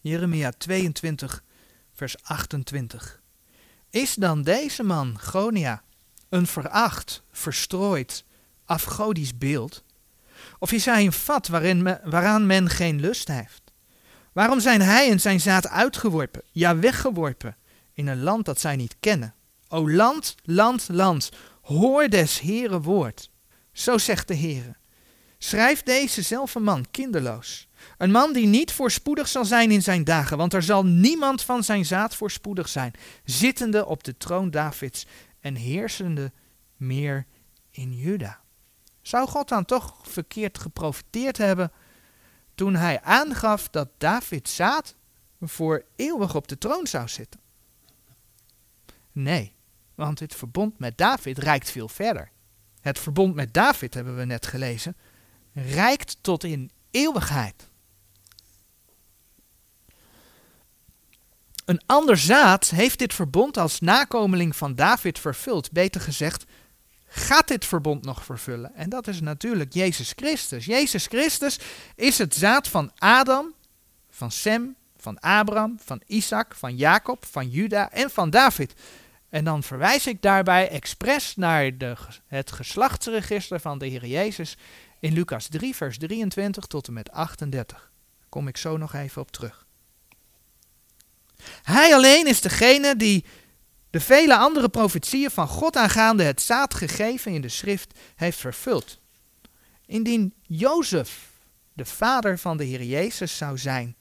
Jeremia 0.00 0.52
22, 0.58 1.42
vers 1.98 2.22
28. 2.22 3.20
Is 3.90 4.14
dan 4.14 4.42
deze 4.42 4.82
man, 4.82 5.18
Gonia, 5.18 5.82
een 6.28 6.46
veracht, 6.46 7.22
verstrooid, 7.32 8.24
afgodisch 8.64 9.38
beeld? 9.38 9.82
Of 10.58 10.72
is 10.72 10.84
hij 10.84 11.04
een 11.04 11.12
vat 11.12 11.48
waarin 11.48 11.98
waaraan 12.04 12.46
men 12.46 12.68
geen 12.70 13.00
lust 13.00 13.28
heeft? 13.28 13.62
Waarom 14.32 14.60
zijn 14.60 14.80
hij 14.80 15.10
en 15.10 15.20
zijn 15.20 15.40
zaad 15.40 15.68
uitgeworpen, 15.68 16.42
ja 16.52 16.78
weggeworpen, 16.78 17.56
in 17.92 18.06
een 18.06 18.22
land 18.22 18.44
dat 18.44 18.60
zij 18.60 18.76
niet 18.76 18.96
kennen? 19.00 19.34
O 19.68 19.90
land, 19.90 20.34
land, 20.42 20.88
land, 20.88 21.30
hoor 21.62 22.08
des 22.08 22.40
Heere 22.40 22.80
woord. 22.80 23.30
Zo 23.72 23.98
zegt 23.98 24.28
de 24.28 24.36
Heere. 24.36 24.76
Schrijf 25.38 25.82
dezezelfde 25.82 26.60
man 26.60 26.90
kinderloos. 26.90 27.67
Een 27.98 28.10
man 28.10 28.32
die 28.32 28.46
niet 28.46 28.72
voorspoedig 28.72 29.28
zal 29.28 29.44
zijn 29.44 29.70
in 29.70 29.82
zijn 29.82 30.04
dagen, 30.04 30.36
want 30.36 30.54
er 30.54 30.62
zal 30.62 30.84
niemand 30.84 31.42
van 31.42 31.64
zijn 31.64 31.84
zaad 31.84 32.14
voorspoedig 32.14 32.68
zijn, 32.68 32.92
zittende 33.24 33.86
op 33.86 34.04
de 34.04 34.16
troon 34.16 34.50
Davids 34.50 35.06
en 35.40 35.54
heersende 35.54 36.32
meer 36.76 37.26
in 37.70 37.92
Juda. 37.92 38.40
Zou 39.02 39.28
God 39.28 39.48
dan 39.48 39.64
toch 39.64 39.94
verkeerd 40.02 40.58
geprofiteerd 40.58 41.36
hebben 41.36 41.72
toen 42.54 42.74
hij 42.74 43.00
aangaf 43.00 43.68
dat 43.68 43.88
Davids 43.98 44.54
zaad 44.54 44.94
voor 45.40 45.84
eeuwig 45.96 46.34
op 46.34 46.48
de 46.48 46.58
troon 46.58 46.86
zou 46.86 47.08
zitten? 47.08 47.40
Nee, 49.12 49.54
want 49.94 50.18
het 50.18 50.34
verbond 50.34 50.78
met 50.78 50.98
David 50.98 51.38
reikt 51.38 51.70
veel 51.70 51.88
verder. 51.88 52.30
Het 52.80 52.98
verbond 52.98 53.34
met 53.34 53.54
David, 53.54 53.94
hebben 53.94 54.16
we 54.16 54.24
net 54.24 54.46
gelezen, 54.46 54.96
reikt 55.52 56.18
tot 56.20 56.44
in 56.44 56.70
eeuwigheid. 56.90 57.67
Een 61.68 61.80
ander 61.86 62.16
zaad 62.16 62.70
heeft 62.70 62.98
dit 62.98 63.14
verbond 63.14 63.56
als 63.56 63.80
nakomeling 63.80 64.56
van 64.56 64.74
David 64.74 65.18
vervuld. 65.18 65.72
Beter 65.72 66.00
gezegd, 66.00 66.44
gaat 67.06 67.48
dit 67.48 67.64
verbond 67.64 68.04
nog 68.04 68.24
vervullen? 68.24 68.74
En 68.74 68.90
dat 68.90 69.06
is 69.06 69.20
natuurlijk 69.20 69.72
Jezus 69.72 70.12
Christus. 70.16 70.64
Jezus 70.64 71.06
Christus 71.06 71.58
is 71.94 72.18
het 72.18 72.34
zaad 72.34 72.68
van 72.68 72.90
Adam, 72.98 73.54
van 74.10 74.30
Sem, 74.30 74.76
van 74.96 75.18
Abraham, 75.20 75.78
van 75.84 76.02
Isaac, 76.06 76.54
van 76.54 76.76
Jacob, 76.76 77.26
van 77.26 77.48
Juda 77.48 77.90
en 77.90 78.10
van 78.10 78.30
David. 78.30 78.74
En 79.28 79.44
dan 79.44 79.62
verwijs 79.62 80.06
ik 80.06 80.22
daarbij 80.22 80.68
expres 80.68 81.36
naar 81.36 81.78
de, 81.78 81.96
het 82.26 82.52
geslachtsregister 82.52 83.60
van 83.60 83.78
de 83.78 83.86
Heer 83.86 84.06
Jezus 84.06 84.56
in 85.00 85.12
Lucas 85.12 85.46
3, 85.48 85.74
vers 85.74 85.98
23 85.98 86.66
tot 86.66 86.86
en 86.86 86.92
met 86.92 87.10
38. 87.10 87.78
Daar 87.78 88.28
kom 88.28 88.48
ik 88.48 88.56
zo 88.56 88.76
nog 88.76 88.94
even 88.94 89.22
op 89.22 89.30
terug. 89.30 89.66
Hij 91.62 91.94
alleen 91.94 92.26
is 92.26 92.40
degene 92.40 92.96
die 92.96 93.24
de 93.90 94.00
vele 94.00 94.36
andere 94.36 94.68
profetieën 94.68 95.30
van 95.30 95.48
God 95.48 95.76
aangaande 95.76 96.22
het 96.22 96.42
zaad 96.42 96.74
gegeven 96.74 97.32
in 97.32 97.40
de 97.40 97.48
schrift 97.48 97.98
heeft 98.14 98.38
vervuld. 98.38 99.00
Indien 99.86 100.34
Jozef 100.42 101.30
de 101.72 101.84
vader 101.84 102.38
van 102.38 102.56
de 102.56 102.64
Heer 102.64 102.82
Jezus 102.82 103.36
zou 103.36 103.58
zijn, 103.58 103.96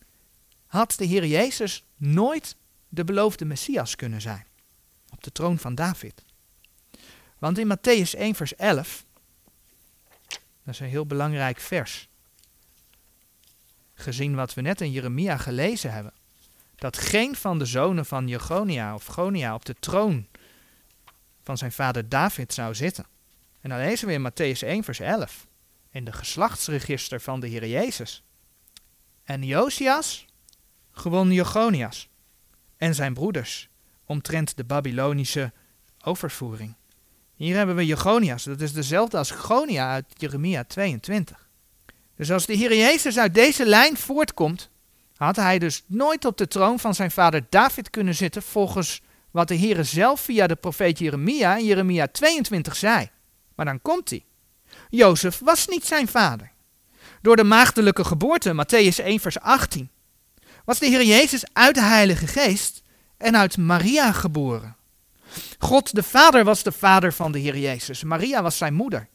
had 0.67 0.95
de 0.97 1.05
Heer 1.05 1.25
Jezus 1.25 1.83
nooit 1.95 2.55
de 2.89 3.03
beloofde 3.03 3.45
Messias 3.45 3.95
kunnen 3.95 4.21
zijn 4.21 4.45
op 5.11 5.23
de 5.23 5.31
troon 5.31 5.59
van 5.59 5.75
David. 5.75 6.23
Want 7.37 7.57
in 7.57 7.77
Matthäus 7.77 8.11
1 8.17 8.35
vers 8.35 8.55
11, 8.55 9.05
dat 10.63 10.73
is 10.73 10.79
een 10.79 10.87
heel 10.87 11.05
belangrijk 11.05 11.59
vers, 11.59 12.09
gezien 13.93 14.35
wat 14.35 14.53
we 14.53 14.61
net 14.61 14.81
in 14.81 14.91
Jeremia 14.91 15.37
gelezen 15.37 15.93
hebben, 15.93 16.13
dat 16.77 16.97
geen 16.97 17.35
van 17.35 17.59
de 17.59 17.65
zonen 17.65 18.05
van 18.05 18.27
Jegonia 18.27 18.93
of 18.93 19.05
Gonia 19.05 19.53
op 19.53 19.65
de 19.65 19.75
troon 19.79 20.27
van 21.43 21.57
zijn 21.57 21.71
vader 21.71 22.09
David 22.09 22.53
zou 22.53 22.75
zitten. 22.75 23.05
En 23.61 23.69
dan 23.69 23.79
lezen 23.79 24.07
we 24.07 24.13
in 24.13 24.31
Matthäus 24.31 24.59
1 24.59 24.83
vers 24.83 24.99
11, 24.99 25.47
in 25.91 26.05
de 26.05 26.13
geslachtsregister 26.13 27.21
van 27.21 27.39
de 27.39 27.47
Heer 27.47 27.67
Jezus. 27.67 28.23
En 29.23 29.43
Josias 29.43 30.25
gewon 30.91 31.31
Jegonias 31.31 32.09
en 32.77 32.95
zijn 32.95 33.13
broeders 33.13 33.69
omtrent 34.05 34.57
de 34.57 34.63
Babylonische 34.63 35.51
overvoering. 36.03 36.75
Hier 37.35 37.55
hebben 37.55 37.75
we 37.75 37.85
Jegonias, 37.85 38.43
dat 38.43 38.61
is 38.61 38.73
dezelfde 38.73 39.17
als 39.17 39.31
Gonia 39.31 39.91
uit 39.91 40.05
Jeremia 40.13 40.63
22. 40.63 41.49
Dus 42.15 42.31
als 42.31 42.45
de 42.45 42.53
Heer 42.53 42.75
Jezus 42.75 43.17
uit 43.17 43.33
deze 43.33 43.65
lijn 43.65 43.97
voortkomt, 43.97 44.69
had 45.17 45.35
hij 45.35 45.59
dus 45.59 45.83
nooit 45.87 46.25
op 46.25 46.37
de 46.37 46.47
troon 46.47 46.79
van 46.79 46.95
zijn 46.95 47.11
vader 47.11 47.45
David 47.49 47.89
kunnen 47.89 48.15
zitten 48.15 48.41
volgens 48.41 49.01
wat 49.31 49.47
de 49.47 49.55
Heer 49.55 49.85
zelf 49.85 50.21
via 50.21 50.47
de 50.47 50.55
profeet 50.55 50.99
Jeremia 50.99 51.55
in 51.55 51.65
Jeremia 51.65 52.07
22 52.07 52.75
zei. 52.75 53.09
Maar 53.55 53.65
dan 53.65 53.81
komt 53.81 54.09
hij. 54.09 54.25
Jozef 54.89 55.39
was 55.39 55.67
niet 55.67 55.85
zijn 55.85 56.07
vader. 56.07 56.51
Door 57.21 57.35
de 57.35 57.43
maagdelijke 57.43 58.03
geboorte, 58.03 58.53
Matthäus 58.53 59.03
1 59.03 59.19
vers 59.19 59.39
18, 59.39 59.89
was 60.65 60.79
de 60.79 60.85
Heer 60.85 61.03
Jezus 61.03 61.43
uit 61.53 61.75
de 61.75 61.81
Heilige 61.81 62.27
Geest 62.27 62.83
en 63.17 63.37
uit 63.37 63.57
Maria 63.57 64.11
geboren. 64.11 64.75
God 65.59 65.95
de 65.95 66.03
Vader 66.03 66.43
was 66.43 66.63
de 66.63 66.71
vader 66.71 67.13
van 67.13 67.31
de 67.31 67.39
Heer 67.39 67.57
Jezus. 67.57 68.03
Maria 68.03 68.41
was 68.41 68.57
zijn 68.57 68.73
moeder. 68.73 69.07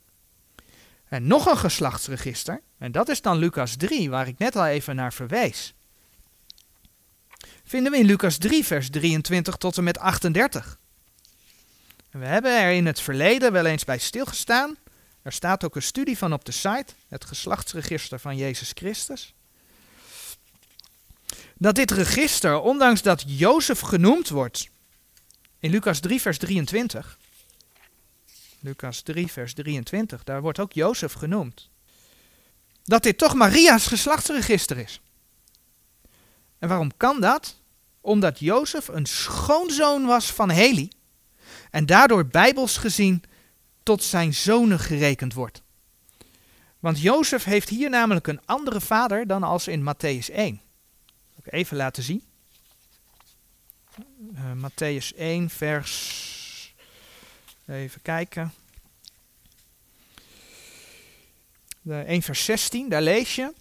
En 1.09 1.27
nog 1.27 1.47
een 1.47 1.57
geslachtsregister, 1.57 2.61
en 2.79 2.93
dat 2.93 3.09
is 3.09 3.23
dan 3.23 3.39
Lucas 3.39 3.77
3, 3.77 4.11
waar 4.11 4.29
ik 4.29 4.39
net 4.39 4.57
al 4.57 4.67
even 4.67 4.97
naar 4.97 5.13
verwees. 5.13 5.75
Vinden 7.73 7.93
we 7.93 7.99
in 7.99 8.07
Lucas 8.07 8.37
3, 8.37 8.65
vers 8.65 8.91
23 8.91 9.57
tot 9.57 9.77
en 9.77 9.85
met 9.85 9.99
38. 9.99 10.79
we 12.11 12.27
hebben 12.27 12.61
er 12.61 12.73
in 12.73 12.87
het 12.87 13.01
verleden 13.01 13.53
wel 13.53 13.67
eens 13.67 13.85
bij 13.85 13.99
stilgestaan. 13.99 14.77
Er 15.23 15.33
staat 15.33 15.65
ook 15.65 15.77
een 15.77 15.83
studie 15.83 16.19
van 16.19 16.33
op 16.33 16.45
de 16.45 16.53
site, 16.53 16.95
het 17.09 17.25
geslachtsregister 17.25 18.19
van 18.19 18.37
Jezus 18.37 18.71
Christus. 18.75 19.35
Dat 21.57 21.75
dit 21.75 21.91
register, 21.91 22.61
ondanks 22.61 23.03
dat 23.03 23.25
Jozef 23.27 23.81
genoemd 23.81 24.29
wordt 24.29 24.69
in 25.59 25.71
Lucas 25.71 26.01
3, 26.01 26.21
vers 26.21 26.39
23. 26.39 27.19
Lucas 28.61 29.01
3, 29.01 29.33
vers 29.33 29.55
23, 29.55 30.25
daar 30.25 30.41
wordt 30.41 30.59
ook 30.59 30.73
Jozef 30.73 31.13
genoemd. 31.13 31.69
Dat 32.85 33.03
dit 33.03 33.19
toch 33.19 33.35
Maria's 33.35 33.87
geslachtsregister 33.87 34.79
is. 34.79 35.01
En 36.59 36.69
waarom 36.69 36.97
kan 36.97 37.21
dat? 37.21 37.61
Omdat 38.03 38.39
Jozef 38.39 38.89
een 38.89 39.07
schoonzoon 39.07 40.07
was 40.07 40.27
van 40.31 40.51
Heli 40.51 40.91
en 41.71 41.87
daardoor 41.87 42.27
bijbels 42.27 42.77
gezien 42.77 43.23
tot 43.83 44.03
zijn 44.03 44.35
zonen 44.35 44.79
gerekend 44.79 45.35
wordt. 45.35 45.63
Want 46.79 47.01
Jozef 47.01 47.45
heeft 47.45 47.69
hier 47.69 47.91
namelijk 47.91 48.27
een 48.27 48.41
andere 48.45 48.81
vader 48.81 49.27
dan 49.27 49.43
als 49.43 49.69
in 49.69 49.81
Matthäus 49.81 50.35
1. 50.35 50.61
Ik 51.37 51.53
even 51.53 51.77
laten 51.77 52.03
zien. 52.03 52.25
Uh, 54.35 54.53
Matthäus 54.53 55.17
1, 55.17 55.51
vers. 55.51 56.75
Even 57.67 58.03
kijken. 58.03 58.53
De 61.81 62.01
1 62.01 62.23
vers 62.23 62.45
16, 62.45 62.89
daar 62.89 63.03
lees 63.03 63.35
je. 63.35 63.53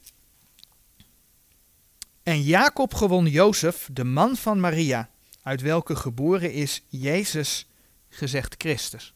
En 2.32 2.42
Jacob 2.42 2.94
gewon 2.94 3.26
Jozef, 3.26 3.90
de 3.92 4.04
man 4.04 4.36
van 4.36 4.60
Maria, 4.60 5.10
uit 5.44 5.62
welke 5.62 5.96
geboren 5.96 6.54
is 6.54 6.84
Jezus, 6.88 7.68
gezegd 8.10 8.56
Christus. 8.58 9.14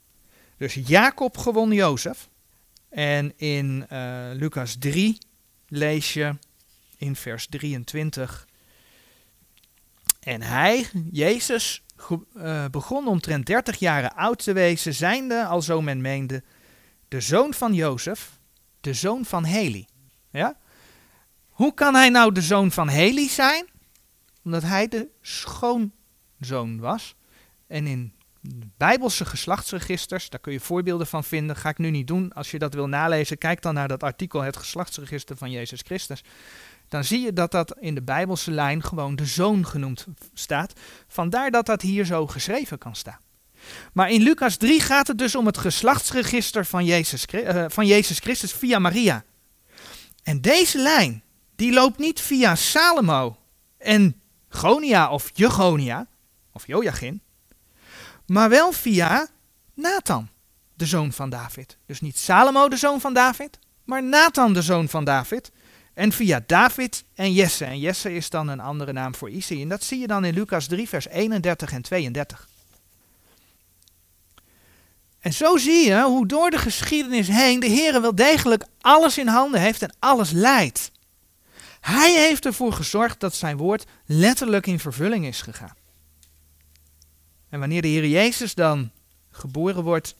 Dus 0.57 0.73
Jacob 0.73 1.37
gewon 1.37 1.71
Jozef. 1.71 2.29
En 2.89 3.33
in 3.37 3.85
uh, 3.91 4.29
Lucas 4.33 4.75
3 4.79 5.17
lees 5.67 6.13
je 6.13 6.37
in 6.97 7.15
vers 7.15 7.47
23. 7.47 8.47
En 10.19 10.41
hij, 10.41 10.87
Jezus, 11.11 11.83
uh, 12.35 12.65
begon 12.71 13.07
omtrent 13.07 13.45
30 13.45 13.79
jaren 13.79 14.15
oud 14.15 14.43
te 14.43 14.53
wezen, 14.53 14.93
zijnde, 14.93 15.45
al 15.45 15.61
zo 15.61 15.81
men 15.81 16.01
meende, 16.01 16.43
de 17.07 17.21
zoon 17.21 17.53
van 17.53 17.73
Jozef, 17.73 18.39
de 18.81 18.93
zoon 18.93 19.25
van 19.25 19.45
Heli. 19.45 19.87
Ja? 20.31 20.57
Hoe 21.55 21.73
kan 21.73 21.95
hij 21.95 22.09
nou 22.09 22.31
de 22.31 22.41
zoon 22.41 22.71
van 22.71 22.89
Heli 22.89 23.29
zijn? 23.29 23.65
Omdat 24.43 24.63
hij 24.63 24.87
de 24.87 25.07
schoonzoon 25.21 26.79
was. 26.79 27.15
En 27.67 27.87
in 27.87 28.13
Bijbelse 28.77 29.25
geslachtsregisters, 29.25 30.29
daar 30.29 30.39
kun 30.39 30.51
je 30.51 30.59
voorbeelden 30.59 31.07
van 31.07 31.23
vinden, 31.23 31.55
ga 31.55 31.69
ik 31.69 31.77
nu 31.77 31.89
niet 31.89 32.07
doen. 32.07 32.33
Als 32.33 32.51
je 32.51 32.59
dat 32.59 32.73
wil 32.73 32.87
nalezen, 32.87 33.37
kijk 33.37 33.61
dan 33.61 33.73
naar 33.73 33.87
dat 33.87 34.03
artikel 34.03 34.41
Het 34.41 34.57
geslachtsregister 34.57 35.37
van 35.37 35.51
Jezus 35.51 35.81
Christus. 35.81 36.23
Dan 36.87 37.03
zie 37.03 37.21
je 37.21 37.33
dat 37.33 37.51
dat 37.51 37.75
in 37.79 37.95
de 37.95 38.03
Bijbelse 38.03 38.51
lijn 38.51 38.83
gewoon 38.83 39.15
de 39.15 39.25
zoon 39.25 39.65
genoemd 39.65 40.05
staat. 40.33 40.79
Vandaar 41.07 41.51
dat 41.51 41.65
dat 41.65 41.81
hier 41.81 42.05
zo 42.05 42.27
geschreven 42.27 42.77
kan 42.77 42.95
staan. 42.95 43.19
Maar 43.93 44.11
in 44.11 44.21
Lucas 44.21 44.57
3 44.57 44.81
gaat 44.81 45.07
het 45.07 45.17
dus 45.17 45.35
om 45.35 45.45
het 45.45 45.57
geslachtsregister 45.57 46.65
van 46.65 46.85
Jezus, 46.85 47.25
uh, 47.31 47.65
van 47.67 47.85
Jezus 47.85 48.19
Christus 48.19 48.53
via 48.53 48.79
Maria. 48.79 49.23
En 50.23 50.41
deze 50.41 50.77
lijn, 50.77 51.23
die 51.55 51.73
loopt 51.73 51.97
niet 51.97 52.21
via 52.21 52.55
Salomo 52.55 53.37
en 53.77 54.21
Gonia 54.49 55.09
of 55.11 55.29
Jegonia 55.33 56.07
of 56.51 56.67
Joachim, 56.67 57.21
maar 58.25 58.49
wel 58.49 58.71
via 58.71 59.27
Nathan, 59.73 60.29
de 60.73 60.85
zoon 60.85 61.11
van 61.11 61.29
David. 61.29 61.77
Dus 61.85 62.01
niet 62.01 62.17
Salomo, 62.17 62.69
de 62.69 62.77
zoon 62.77 63.01
van 63.01 63.13
David, 63.13 63.59
maar 63.83 64.03
Nathan, 64.03 64.53
de 64.53 64.61
zoon 64.61 64.89
van 64.89 65.03
David. 65.03 65.51
En 65.93 66.11
via 66.11 66.43
David 66.47 67.03
en 67.13 67.33
Jesse. 67.33 67.65
En 67.65 67.79
Jesse 67.79 68.13
is 68.13 68.29
dan 68.29 68.47
een 68.47 68.59
andere 68.59 68.93
naam 68.93 69.15
voor 69.15 69.29
Isi. 69.29 69.61
En 69.61 69.69
dat 69.69 69.83
zie 69.83 69.99
je 69.99 70.07
dan 70.07 70.25
in 70.25 70.33
Lucas 70.33 70.67
3, 70.67 70.89
vers 70.89 71.07
31 71.07 71.71
en 71.71 71.81
32. 71.81 72.47
En 75.19 75.33
zo 75.33 75.57
zie 75.57 75.87
je 75.87 76.01
hoe 76.01 76.27
door 76.27 76.49
de 76.49 76.57
geschiedenis 76.57 77.27
heen 77.27 77.59
de 77.59 77.67
Heer 77.67 78.01
wel 78.01 78.15
degelijk 78.15 78.65
alles 78.81 79.17
in 79.17 79.27
handen 79.27 79.61
heeft 79.61 79.81
en 79.81 79.95
alles 79.99 80.31
leidt. 80.31 80.91
Hij 81.85 82.27
heeft 82.27 82.45
ervoor 82.45 82.73
gezorgd 82.73 83.19
dat 83.19 83.35
zijn 83.35 83.57
woord 83.57 83.85
letterlijk 84.05 84.67
in 84.67 84.79
vervulling 84.79 85.25
is 85.25 85.41
gegaan. 85.41 85.75
En 87.49 87.59
wanneer 87.59 87.81
de 87.81 87.87
Heer 87.87 88.07
Jezus 88.07 88.53
dan 88.53 88.91
geboren 89.31 89.83
wordt, 89.83 90.15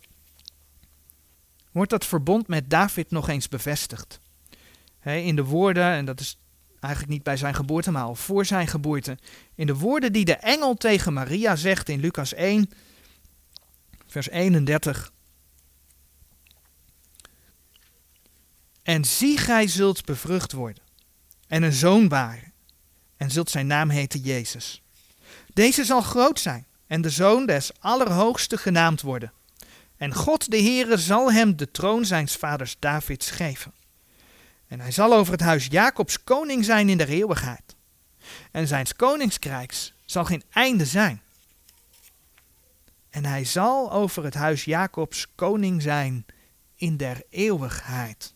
wordt 1.72 1.90
dat 1.90 2.06
verbond 2.06 2.48
met 2.48 2.70
David 2.70 3.12
nog 3.12 3.30
eens 3.30 3.48
bevestigd. 3.48 4.20
in 5.04 5.36
de 5.36 5.44
woorden, 5.44 5.92
en 5.92 6.06
dat 6.06 6.20
is 6.20 6.38
eigenlijk 6.80 7.14
niet 7.14 7.24
bij 7.24 7.38
zijn 7.38 7.56
geboorte, 7.56 7.92
maar 7.92 8.04
al 8.04 8.16
voor 8.16 8.46
zijn 8.46 8.68
geboorte. 8.68 9.18
In 9.56 9.68
de 9.68 9.76
woorden 9.76 10.14
die 10.14 10.26
de 10.26 10.36
engel 10.36 10.76
tegen 10.76 11.14
Maria 11.14 11.56
zegt 11.56 11.90
in 11.90 12.00
Lucas 12.00 12.34
1, 12.34 12.72
vers 14.08 14.30
31. 14.30 15.12
En 18.84 19.06
zie, 19.06 19.38
gij 19.38 19.68
zult 19.68 20.06
bevrucht 20.06 20.52
worden 20.52 20.85
en 21.48 21.64
een 21.64 21.74
zoon 21.74 22.08
baren 22.08 22.54
en 23.18 23.32
zult 23.32 23.50
zijn 23.50 23.68
naam 23.68 23.90
heten 23.90 24.20
Jezus. 24.20 24.82
Deze 25.54 25.84
zal 25.84 26.02
groot 26.02 26.40
zijn 26.40 26.66
en 26.88 27.02
de 27.02 27.10
zoon 27.10 27.46
des 27.46 27.72
Allerhoogste 27.80 28.58
genaamd 28.58 29.02
worden. 29.02 29.32
En 29.98 30.14
God 30.14 30.52
de 30.52 30.62
Heere 30.62 30.98
zal 30.98 31.32
hem 31.32 31.56
de 31.56 31.72
troon 31.72 32.06
zijns 32.06 32.36
vaders 32.36 32.76
Davids 32.80 33.30
geven. 33.30 33.74
En 34.68 34.80
hij 34.80 34.92
zal 34.92 35.14
over 35.14 35.32
het 35.32 35.42
huis 35.42 35.66
Jacobs 35.66 36.24
koning 36.24 36.66
zijn 36.66 36.90
in 36.90 36.98
de 36.98 37.08
eeuwigheid. 37.08 37.76
En 38.52 38.68
zijns 38.68 38.96
koningskrijks 38.96 39.94
zal 40.06 40.26
geen 40.26 40.44
einde 40.50 40.86
zijn. 40.86 41.22
En 43.10 43.26
hij 43.26 43.46
zal 43.46 43.92
over 43.92 44.24
het 44.24 44.34
huis 44.34 44.66
Jacobs 44.66 45.28
koning 45.36 45.82
zijn 45.82 46.26
in 46.76 46.98
der 46.98 47.24
eeuwigheid. 47.30 48.35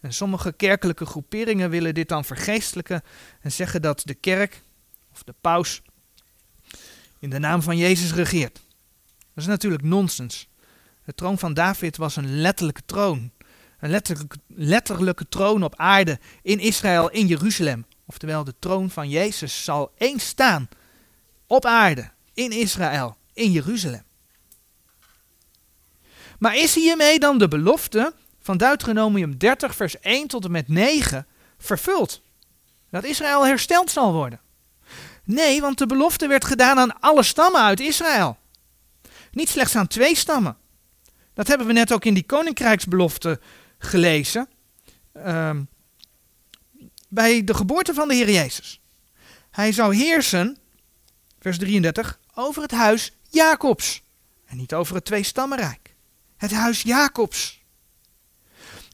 En 0.00 0.12
sommige 0.12 0.52
kerkelijke 0.52 1.06
groeperingen 1.06 1.70
willen 1.70 1.94
dit 1.94 2.08
dan 2.08 2.24
vergeestelijken 2.24 3.02
en 3.40 3.52
zeggen 3.52 3.82
dat 3.82 4.02
de 4.04 4.14
kerk 4.14 4.62
of 5.12 5.22
de 5.22 5.34
paus 5.40 5.82
in 7.18 7.30
de 7.30 7.38
naam 7.38 7.62
van 7.62 7.76
Jezus 7.76 8.12
regeert. 8.12 8.54
Dat 9.18 9.44
is 9.44 9.46
natuurlijk 9.46 9.82
nonsens. 9.82 10.48
De 11.04 11.14
troon 11.14 11.38
van 11.38 11.54
David 11.54 11.96
was 11.96 12.16
een 12.16 12.40
letterlijke 12.40 12.82
troon. 12.86 13.30
Een 13.78 13.90
letterlijke, 13.90 14.36
letterlijke 14.46 15.28
troon 15.28 15.62
op 15.62 15.76
aarde 15.76 16.18
in 16.42 16.58
Israël, 16.58 17.10
in 17.10 17.26
Jeruzalem. 17.26 17.84
Oftewel, 18.04 18.44
de 18.44 18.54
troon 18.58 18.90
van 18.90 19.08
Jezus 19.08 19.64
zal 19.64 19.92
eens 19.96 20.26
staan 20.26 20.68
op 21.46 21.64
aarde, 21.64 22.10
in 22.34 22.52
Israël, 22.52 23.16
in 23.32 23.52
Jeruzalem. 23.52 24.02
Maar 26.38 26.56
is 26.56 26.74
hiermee 26.74 27.18
dan 27.18 27.38
de 27.38 27.48
belofte 27.48 28.14
van 28.40 28.56
Deuteronomium 28.56 29.38
30, 29.38 29.74
vers 29.74 30.00
1 30.00 30.28
tot 30.28 30.44
en 30.44 30.50
met 30.50 30.68
9 30.68 31.26
vervuld? 31.58 32.22
Dat 32.90 33.04
Israël 33.04 33.46
hersteld 33.46 33.90
zal 33.90 34.12
worden. 34.12 34.40
Nee, 35.24 35.60
want 35.60 35.78
de 35.78 35.86
belofte 35.86 36.26
werd 36.26 36.44
gedaan 36.44 36.78
aan 36.78 37.00
alle 37.00 37.22
stammen 37.22 37.60
uit 37.62 37.80
Israël. 37.80 38.38
Niet 39.32 39.48
slechts 39.48 39.76
aan 39.76 39.86
twee 39.86 40.16
stammen. 40.16 40.56
Dat 41.34 41.48
hebben 41.48 41.66
we 41.66 41.72
net 41.72 41.92
ook 41.92 42.04
in 42.04 42.14
die 42.14 42.26
koninkrijksbelofte 42.26 43.40
gelezen. 43.78 44.48
Uh, 45.16 45.56
bij 47.08 47.44
de 47.44 47.54
geboorte 47.54 47.94
van 47.94 48.08
de 48.08 48.14
Heer 48.14 48.30
Jezus. 48.30 48.80
Hij 49.50 49.72
zou 49.72 49.94
heersen, 49.94 50.56
vers 51.40 51.58
33, 51.58 52.18
over 52.34 52.62
het 52.62 52.70
huis 52.70 53.12
Jacobs. 53.28 54.02
En 54.46 54.56
niet 54.56 54.74
over 54.74 54.94
het 54.94 55.04
twee-stammenrijk. 55.04 55.94
Het 56.36 56.50
huis 56.50 56.82
Jacobs. 56.82 57.59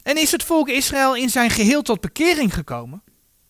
En 0.07 0.17
is 0.17 0.31
het 0.31 0.43
volk 0.43 0.69
Israël 0.69 1.15
in 1.15 1.29
zijn 1.29 1.49
geheel 1.49 1.81
tot 1.81 2.01
bekering 2.01 2.53
gekomen? 2.53 3.03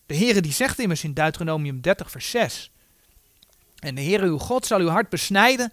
De 0.06 0.16
Heere 0.16 0.40
die 0.40 0.52
zegt 0.52 0.78
immers 0.78 1.04
in 1.04 1.12
Deuteronomium 1.12 1.80
30 1.80 2.10
vers 2.10 2.30
6. 2.30 2.70
En 3.78 3.94
de 3.94 4.02
Heere 4.02 4.26
uw 4.26 4.38
God 4.38 4.66
zal 4.66 4.80
uw 4.80 4.88
hart 4.88 5.08
besnijden 5.08 5.72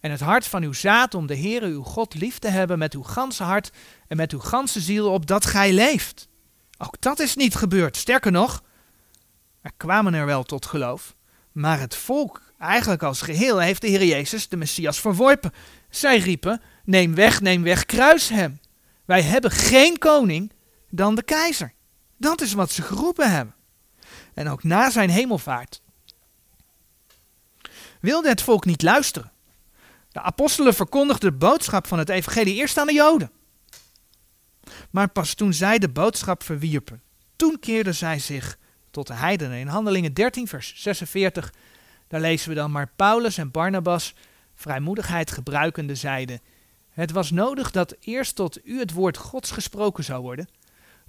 en 0.00 0.10
het 0.10 0.20
hart 0.20 0.46
van 0.46 0.62
uw 0.62 0.72
zaad 0.72 1.14
om 1.14 1.26
de 1.26 1.36
Heere 1.36 1.66
uw 1.66 1.82
God 1.82 2.14
lief 2.14 2.38
te 2.38 2.48
hebben 2.48 2.78
met 2.78 2.94
uw 2.94 3.02
ganse 3.02 3.42
hart 3.42 3.70
en 4.08 4.16
met 4.16 4.32
uw 4.32 4.38
ganse 4.38 4.80
ziel, 4.80 5.12
opdat 5.12 5.46
gij 5.46 5.72
leeft. 5.72 6.28
Ook 6.78 7.00
dat 7.00 7.18
is 7.18 7.36
niet 7.36 7.54
gebeurd. 7.54 7.96
Sterker 7.96 8.32
nog, 8.32 8.62
er 9.62 9.72
kwamen 9.76 10.14
er 10.14 10.26
wel 10.26 10.42
tot 10.42 10.66
geloof, 10.66 11.14
maar 11.52 11.80
het 11.80 11.96
volk, 11.96 12.42
eigenlijk 12.58 13.02
als 13.02 13.22
geheel, 13.22 13.58
heeft 13.58 13.80
de 13.80 13.88
Heer 13.88 14.04
Jezus, 14.04 14.48
de 14.48 14.56
Messias, 14.56 15.00
verworpen. 15.00 15.52
Zij 15.90 16.18
riepen, 16.18 16.62
neem 16.84 17.14
weg, 17.14 17.40
neem 17.40 17.62
weg, 17.62 17.86
kruis 17.86 18.28
hem. 18.28 18.60
Wij 19.04 19.22
hebben 19.22 19.50
geen 19.50 19.98
koning 19.98 20.52
dan 20.90 21.14
de 21.14 21.22
keizer. 21.22 21.72
Dat 22.16 22.40
is 22.40 22.52
wat 22.52 22.70
ze 22.70 22.82
geroepen 22.82 23.30
hebben. 23.32 23.54
En 24.34 24.48
ook 24.48 24.62
na 24.62 24.90
zijn 24.90 25.10
hemelvaart 25.10 25.82
wilde 28.02 28.28
het 28.28 28.42
volk 28.42 28.64
niet 28.64 28.82
luisteren. 28.82 29.32
De 30.08 30.20
apostelen 30.20 30.74
verkondigden 30.74 31.30
de 31.30 31.36
boodschap 31.36 31.86
van 31.86 31.98
het 31.98 32.08
evangelie 32.08 32.54
eerst 32.54 32.78
aan 32.78 32.86
de 32.86 32.92
Joden. 32.92 33.30
Maar 34.90 35.08
pas 35.08 35.34
toen 35.34 35.52
zij 35.52 35.78
de 35.78 35.88
boodschap 35.88 36.42
verwierpen, 36.42 37.02
toen 37.36 37.58
keerden 37.60 37.94
zij 37.94 38.18
zich 38.18 38.58
tot 38.90 39.06
de 39.06 39.14
heidenen. 39.14 39.58
In 39.58 39.66
Handelingen 39.66 40.14
13, 40.14 40.48
vers 40.48 40.74
46, 40.76 41.52
daar 42.08 42.20
lezen 42.20 42.48
we 42.48 42.54
dan, 42.54 42.70
maar 42.70 42.92
Paulus 42.96 43.38
en 43.38 43.50
Barnabas, 43.50 44.14
vrijmoedigheid 44.54 45.30
gebruikende, 45.30 45.94
zeiden, 45.94 46.40
het 46.92 47.10
was 47.10 47.30
nodig 47.30 47.70
dat 47.70 47.96
eerst 48.00 48.34
tot 48.34 48.66
u 48.66 48.78
het 48.78 48.92
woord 48.92 49.16
Gods 49.16 49.50
gesproken 49.50 50.04
zou 50.04 50.22
worden, 50.22 50.48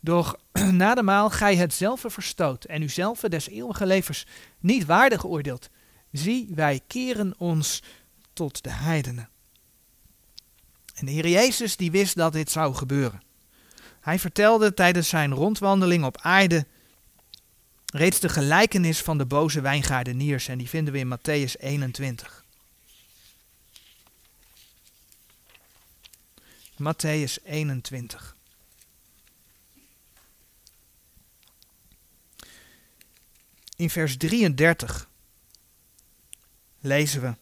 doch 0.02 0.38
na 0.72 1.30
gij 1.30 1.56
het 1.56 1.74
zelf 1.74 2.06
verstoot 2.08 2.64
en 2.64 2.82
u 2.82 2.90
zelf 2.90 3.20
des 3.20 3.48
eeuwige 3.48 3.86
levens 3.86 4.26
niet 4.60 4.86
waardig 4.86 5.26
oordeelt. 5.26 5.70
Zie, 6.12 6.48
wij 6.56 6.82
keren 6.88 7.34
ons 7.38 7.84
tot 8.34 8.64
de 8.64 8.72
heidenen. 8.72 9.30
En 10.96 11.06
de 11.06 11.12
Heer 11.12 11.28
Jezus 11.28 11.78
die 11.78 11.92
wist 11.92 12.16
dat 12.16 12.34
dit 12.34 12.52
zou 12.52 12.74
gebeuren. 12.74 13.22
Hij 14.00 14.20
vertelde 14.20 14.74
tijdens 14.74 15.10
zijn 15.10 15.34
rondwandeling 15.34 16.06
op 16.06 16.18
aarde 16.22 16.66
reeds 17.86 18.20
de 18.20 18.30
gelijkenis 18.30 19.02
van 19.02 19.18
de 19.18 19.26
boze 19.26 19.62
wijngaardeniers 19.62 20.48
en 20.48 20.58
die 20.58 20.70
vinden 20.70 20.94
we 20.94 21.00
in 21.00 21.18
Matthäus 21.18 21.60
21. 21.60 22.43
Matthäus 26.78 27.38
21. 27.44 28.36
In 33.76 33.90
vers 33.90 34.18
33 34.18 35.10
lezen 36.80 37.22
we. 37.22 37.36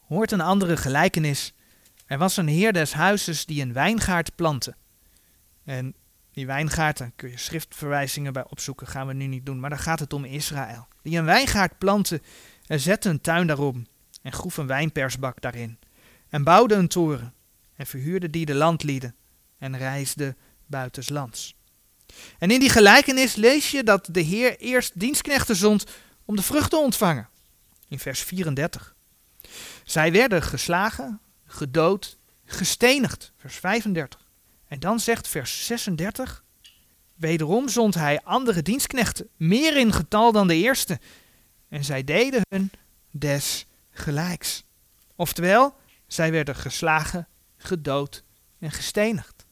Hoort 0.00 0.32
een 0.32 0.40
andere 0.40 0.76
gelijkenis. 0.76 1.52
Er 2.06 2.18
was 2.18 2.36
een 2.36 2.48
heer 2.48 2.72
des 2.72 2.92
huizes 2.92 3.46
die 3.46 3.62
een 3.62 3.72
wijngaard 3.72 4.34
plantte. 4.34 4.74
En 5.64 5.94
die 6.32 6.46
wijngaard, 6.46 6.98
daar 6.98 7.12
kun 7.16 7.30
je 7.30 7.38
schriftverwijzingen 7.38 8.32
bij 8.32 8.44
opzoeken, 8.48 8.86
gaan 8.86 9.06
we 9.06 9.12
nu 9.12 9.26
niet 9.26 9.46
doen, 9.46 9.60
maar 9.60 9.70
dan 9.70 9.78
gaat 9.78 10.00
het 10.00 10.12
om 10.12 10.24
Israël. 10.24 10.88
Die 11.02 11.18
een 11.18 11.24
wijngaard 11.24 11.78
plantte 11.78 12.20
en 12.66 12.80
zette 12.80 13.08
een 13.08 13.20
tuin 13.20 13.46
daarom 13.46 13.86
en 14.22 14.32
groef 14.32 14.56
een 14.56 14.66
wijnpersbak 14.66 15.40
daarin. 15.40 15.78
En 16.28 16.44
bouwde 16.44 16.74
een 16.74 16.88
toren 16.88 17.34
en 17.76 17.86
verhuurde 17.86 18.30
die 18.30 18.46
de 18.46 18.54
landlieden 18.54 19.14
en 19.58 19.76
reisde 19.76 20.36
buitenslands. 20.66 21.56
En 22.38 22.50
in 22.50 22.60
die 22.60 22.70
gelijkenis 22.70 23.34
lees 23.34 23.70
je 23.70 23.82
dat 23.82 24.08
de 24.10 24.20
Heer 24.20 24.58
eerst 24.58 25.00
dienstknechten 25.00 25.56
zond 25.56 25.84
om 26.24 26.36
de 26.36 26.42
vrucht 26.42 26.70
te 26.70 26.76
ontvangen. 26.76 27.28
In 27.88 27.98
vers 27.98 28.20
34. 28.20 28.94
Zij 29.84 30.12
werden 30.12 30.42
geslagen, 30.42 31.20
gedood, 31.46 32.18
gestenigd. 32.44 33.32
Vers 33.36 33.56
35. 33.56 34.24
En 34.68 34.80
dan 34.80 35.00
zegt 35.00 35.28
vers 35.28 35.66
36. 35.66 36.44
Wederom 37.14 37.68
zond 37.68 37.94
hij 37.94 38.20
andere 38.22 38.62
dienstknechten, 38.62 39.28
meer 39.36 39.76
in 39.76 39.92
getal 39.92 40.32
dan 40.32 40.46
de 40.46 40.54
eerste. 40.54 41.00
En 41.68 41.84
zij 41.84 42.04
deden 42.04 42.40
hun 42.48 42.70
des 43.10 43.66
gelijks. 43.90 44.64
Oftewel, 45.16 45.74
zij 46.06 46.30
werden 46.30 46.56
geslagen, 46.56 47.28
gedood 47.56 48.22
en 48.58 48.70
gestenigd. 48.70 49.44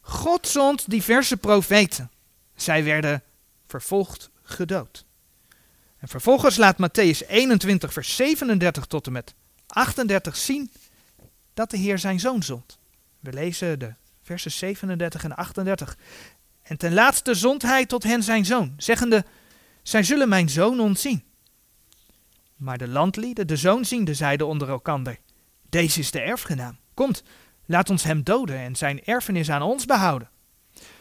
God 0.00 0.48
zond 0.48 0.90
diverse 0.90 1.36
profeten. 1.36 2.10
Zij 2.54 2.84
werden 2.84 3.22
vervolgd, 3.66 4.30
gedood. 4.42 5.04
En 5.98 6.08
vervolgens 6.08 6.56
laat 6.56 6.76
Matthäus 6.76 7.26
21, 7.28 7.92
vers 7.92 8.16
37 8.16 8.86
tot 8.86 9.06
en 9.06 9.12
met 9.12 9.34
38 9.66 10.36
zien 10.36 10.72
dat 11.54 11.70
de 11.70 11.76
Heer 11.76 11.98
zijn 11.98 12.20
zoon 12.20 12.42
zond. 12.42 12.78
We 13.20 13.32
lezen 13.32 13.78
de 13.78 13.94
versen 14.22 14.50
37 14.50 15.24
en 15.24 15.36
38. 15.36 15.96
En 16.62 16.76
ten 16.76 16.94
laatste 16.94 17.34
zond 17.34 17.62
hij 17.62 17.86
tot 17.86 18.02
hen 18.02 18.22
zijn 18.22 18.44
zoon, 18.44 18.74
zeggende, 18.76 19.24
zij 19.82 20.02
zullen 20.02 20.28
mijn 20.28 20.48
zoon 20.48 20.80
ontzien. 20.80 21.22
Maar 22.56 22.78
de 22.78 22.88
landlieden, 22.88 23.46
de 23.46 23.56
zoon 23.56 23.84
ziende, 23.84 24.14
zeiden 24.14 24.46
onder 24.46 24.68
elkander, 24.68 25.18
deze 25.68 26.00
is 26.00 26.10
de 26.10 26.20
erfgenaam. 26.20 26.78
Komt, 26.94 27.22
laat 27.66 27.90
ons 27.90 28.02
hem 28.02 28.22
doden 28.22 28.58
en 28.58 28.76
zijn 28.76 29.04
erfenis 29.04 29.50
aan 29.50 29.62
ons 29.62 29.84
behouden. 29.84 30.30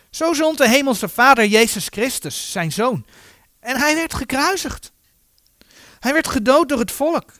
Zo 0.09 0.33
zond 0.33 0.57
de 0.57 0.69
hemelse 0.69 1.09
Vader 1.09 1.45
Jezus 1.45 1.87
Christus, 1.87 2.51
zijn 2.51 2.71
zoon, 2.71 3.05
en 3.59 3.77
hij 3.77 3.95
werd 3.95 4.13
gekruisigd. 4.13 4.91
Hij 5.99 6.13
werd 6.13 6.27
gedood 6.27 6.69
door 6.69 6.79
het 6.79 6.91
volk. 6.91 7.31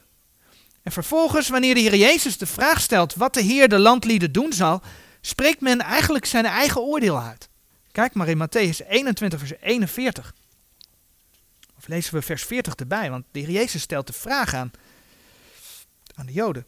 En 0.82 0.92
vervolgens, 0.92 1.48
wanneer 1.48 1.74
de 1.74 1.80
Heer 1.80 1.96
Jezus 1.96 2.38
de 2.38 2.46
vraag 2.46 2.80
stelt 2.80 3.14
wat 3.14 3.34
de 3.34 3.40
Heer 3.40 3.68
de 3.68 3.78
landlieden 3.78 4.32
doen 4.32 4.52
zal, 4.52 4.82
spreekt 5.20 5.60
men 5.60 5.80
eigenlijk 5.80 6.24
zijn 6.24 6.44
eigen 6.44 6.80
oordeel 6.80 7.20
uit. 7.20 7.48
Kijk 7.92 8.14
maar 8.14 8.28
in 8.28 8.48
Matthäus 8.48 8.86
21, 8.88 9.38
vers 9.38 9.52
41. 9.60 10.34
Of 11.76 11.88
lezen 11.88 12.14
we 12.14 12.22
vers 12.22 12.42
40 12.42 12.74
erbij, 12.74 13.10
want 13.10 13.24
de 13.30 13.38
Heer 13.38 13.50
Jezus 13.50 13.82
stelt 13.82 14.06
de 14.06 14.12
vraag 14.12 14.54
aan, 14.54 14.70
aan 16.14 16.26
de 16.26 16.32
Joden. 16.32 16.66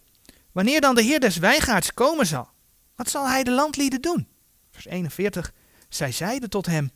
Wanneer 0.52 0.80
dan 0.80 0.94
de 0.94 1.02
Heer 1.02 1.20
des 1.20 1.36
wijngaards 1.36 1.94
komen 1.94 2.26
zal, 2.26 2.48
wat 2.94 3.10
zal 3.10 3.28
hij 3.28 3.42
de 3.42 3.50
landlieden 3.50 4.00
doen? 4.00 4.28
Vers 4.70 4.86
41. 4.86 5.52
Zij 5.88 6.12
zeiden 6.12 6.50
tot 6.50 6.66
hem, 6.66 6.92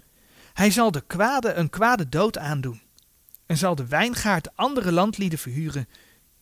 hij 0.52 0.70
zal 0.70 0.90
de 0.90 1.00
kwade 1.00 1.52
een 1.52 1.70
kwade 1.70 2.08
dood 2.08 2.38
aandoen 2.38 2.82
en 3.46 3.56
zal 3.56 3.74
de 3.74 3.86
wijngaard 3.86 4.56
andere 4.56 4.92
landlieden 4.92 5.38
verhuren 5.38 5.88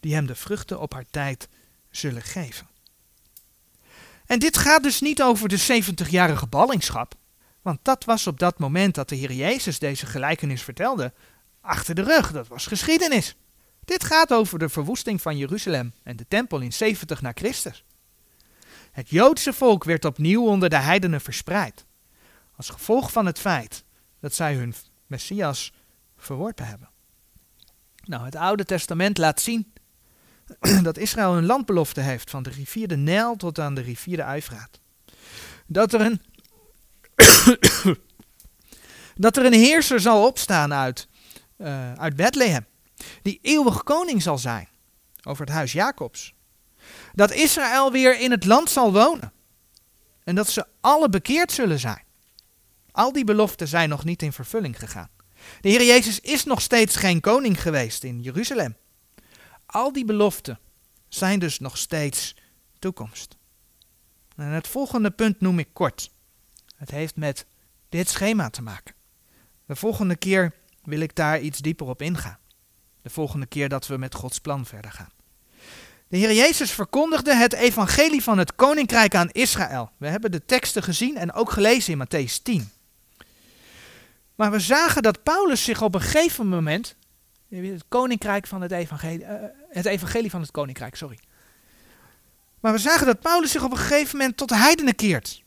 die 0.01 0.15
hem 0.15 0.27
de 0.27 0.35
vruchten 0.35 0.81
op 0.81 0.93
haar 0.93 1.07
tijd 1.11 1.49
zullen 1.91 2.23
geven. 2.23 2.69
En 4.27 4.39
dit 4.39 4.57
gaat 4.57 4.83
dus 4.83 5.01
niet 5.01 5.23
over 5.23 5.49
de 5.49 5.83
70-jarige 5.83 6.47
ballingschap, 6.47 7.15
want 7.63 7.79
dat 7.83 8.05
was 8.05 8.27
op 8.27 8.39
dat 8.39 8.59
moment 8.59 8.95
dat 8.95 9.09
de 9.09 9.17
Heer 9.17 9.33
Jezus 9.33 9.79
deze 9.79 10.07
gelijkenis 10.07 10.63
vertelde, 10.63 11.13
achter 11.61 11.95
de 11.95 12.03
rug, 12.03 12.33
dat 12.33 12.49
was 12.49 12.67
geschiedenis. 12.67 13.37
Dit 13.85 14.05
gaat 14.05 14.33
over 14.33 14.59
de 14.59 14.69
verwoesting 14.69 15.23
van 15.23 15.37
Jeruzalem 15.37 15.93
en 16.03 16.17
de 16.17 16.29
tempel 16.29 16.61
in 16.61 16.73
70 16.73 17.23
na 17.23 17.33
Christus. 17.35 17.85
Het 18.93 19.11
Joodse 19.11 19.53
volk 19.53 19.85
werd 19.85 20.05
opnieuw 20.05 20.47
onder 20.47 20.69
de 20.69 20.77
heidenen 20.77 21.21
verspreid, 21.21 21.85
als 22.57 22.69
gevolg 22.69 23.13
van 23.13 23.27
het 23.27 23.39
feit 23.39 23.85
dat 24.21 24.35
zij 24.35 24.55
hun 24.55 24.75
Messias 25.07 25.73
verworpen 26.17 26.67
hebben. 26.67 26.91
Nou, 28.05 28.25
het 28.25 28.37
Oude 28.37 28.65
Testament 28.65 29.19
laat 29.19 29.41
zien 29.41 29.73
dat 30.83 30.97
Israël 30.97 31.37
een 31.37 31.47
landbelofte 31.47 32.01
heeft 32.01 32.31
van 32.31 32.43
de 32.43 32.51
rivier 32.51 32.89
de 32.89 32.97
Nijl 32.97 33.37
tot 33.37 33.59
aan 33.59 33.75
de 33.75 33.81
rivier 33.81 34.17
de 34.17 34.25
Uifraat. 34.25 34.81
Dat 35.67 35.93
er 35.93 36.01
een, 36.01 36.23
dat 39.25 39.37
er 39.37 39.45
een 39.45 39.53
heerser 39.53 40.01
zal 40.01 40.27
opstaan 40.27 40.73
uit, 40.73 41.09
uh, 41.59 41.93
uit 41.93 42.17
Bethlehem, 42.17 42.67
die 43.23 43.39
eeuwig 43.43 43.83
koning 43.83 44.23
zal 44.23 44.39
zijn 44.39 44.69
over 45.23 45.45
het 45.45 45.55
huis 45.55 45.73
Jacobs. 45.73 46.35
Dat 47.13 47.33
Israël 47.33 47.93
weer 47.93 48.21
in 48.21 48.31
het 48.31 48.45
land 48.45 48.71
zal 48.71 48.93
wonen 48.93 49.33
en 50.25 50.35
dat 50.35 50.49
ze 50.49 50.67
alle 50.81 51.09
bekeerd 51.09 51.53
zullen 51.53 51.79
zijn. 51.79 52.05
Al 52.91 53.13
die 53.13 53.25
beloften 53.25 53.69
zijn 53.69 53.89
nog 53.89 54.05
niet 54.05 54.23
in 54.23 54.33
vervulling 54.33 54.79
gegaan. 54.79 55.11
De 55.61 55.69
Heer 55.69 55.85
Jezus 55.85 56.21
is 56.21 56.45
nog 56.45 56.61
steeds 56.61 56.97
geen 56.97 57.21
koning 57.21 57.63
geweest 57.63 58.05
in 58.05 58.21
Jeruzalem. 58.21 58.77
Al 59.67 59.93
die 59.93 60.05
beloften 60.05 60.59
zijn 61.09 61.39
dus 61.39 61.59
nog 61.59 61.79
steeds 61.79 62.37
toekomst. 62.79 63.37
En 64.37 64.47
het 64.47 64.69
volgende 64.69 65.11
punt 65.11 65.41
noem 65.41 65.59
ik 65.59 65.69
kort. 65.73 66.11
Het 66.77 66.91
heeft 66.91 67.17
met 67.17 67.47
dit 67.89 68.09
schema 68.09 68.51
te 68.51 68.63
maken. 68.63 68.95
De 69.67 69.77
volgende 69.77 70.17
keer 70.17 70.55
wil 70.83 71.01
ik 71.01 71.15
daar 71.15 71.41
iets 71.41 71.59
dieper 71.59 71.87
op 71.87 72.03
ingaan. 72.03 72.39
De 73.03 73.11
volgende 73.11 73.47
keer 73.47 73.69
dat 73.69 73.87
we 73.87 73.97
met 73.97 74.15
Gods 74.15 74.39
plan 74.39 74.67
verder 74.67 74.93
gaan. 74.93 75.11
De 76.09 76.17
Heer 76.17 76.33
Jezus 76.33 76.71
verkondigde 76.71 77.35
het 77.35 77.53
evangelie 77.53 78.23
van 78.23 78.39
het 78.39 78.55
koninkrijk 78.55 79.15
aan 79.15 79.31
Israël. 79.31 79.91
We 79.97 80.07
hebben 80.07 80.31
de 80.31 80.45
teksten 80.45 80.83
gezien 80.83 81.17
en 81.17 81.33
ook 81.33 81.51
gelezen 81.51 81.93
in 81.93 82.07
Matthäus 82.07 82.43
10. 82.43 82.71
Maar 84.35 84.51
we 84.51 84.61
zagen 84.61 85.03
dat 85.03 85.23
Paulus 85.23 85.65
zich 85.65 85.83
op 85.83 85.95
een 85.95 86.01
gegeven 86.01 86.49
moment, 86.49 86.97
het 87.49 87.85
koninkrijk 87.89 88.47
van 88.47 88.61
het 88.61 88.73
evangelie, 88.73 89.25
uh, 89.25 89.31
het 89.69 89.87
evangelie 89.87 90.31
van 90.31 90.41
het 90.41 90.51
koninkrijk, 90.51 90.95
sorry. 90.95 91.19
Maar 92.61 92.73
we 92.73 92.79
zagen 92.79 93.07
dat 93.07 93.21
Paulus 93.21 93.51
zich 93.51 93.65
op 93.65 93.71
een 93.71 93.79
gegeven 93.79 94.17
moment 94.17 94.37
tot 94.37 94.49
de 94.49 94.57
heidenen 94.57 94.95
keert. 94.95 95.43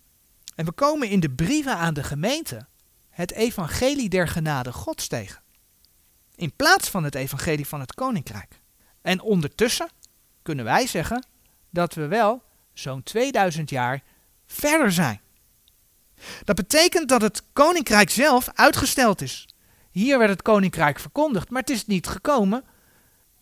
En 0.55 0.65
we 0.65 0.71
komen 0.71 1.09
in 1.09 1.19
de 1.19 1.29
brieven 1.29 1.77
aan 1.77 1.93
de 1.93 2.03
gemeente 2.03 2.65
het 3.09 3.31
evangelie 3.31 4.09
der 4.09 4.27
genade 4.27 4.71
Gods 4.71 5.07
tegen. 5.07 5.41
In 6.35 6.53
plaats 6.55 6.89
van 6.89 7.03
het 7.03 7.15
evangelie 7.15 7.67
van 7.67 7.79
het 7.79 7.93
koninkrijk. 7.93 8.61
En 9.01 9.21
ondertussen 9.21 9.89
kunnen 10.41 10.65
wij 10.65 10.87
zeggen 10.87 11.25
dat 11.69 11.93
we 11.93 12.07
wel 12.07 12.43
zo'n 12.73 13.03
2000 13.03 13.69
jaar 13.69 14.03
verder 14.45 14.91
zijn. 14.91 15.21
Dat 16.43 16.55
betekent 16.55 17.09
dat 17.09 17.21
het 17.21 17.43
koninkrijk 17.53 18.09
zelf 18.09 18.49
uitgesteld 18.53 19.21
is. 19.21 19.47
Hier 19.91 20.17
werd 20.17 20.29
het 20.29 20.41
koninkrijk 20.41 20.99
verkondigd, 20.99 21.49
maar 21.49 21.61
het 21.61 21.69
is 21.69 21.85
niet 21.85 22.07
gekomen 22.07 22.63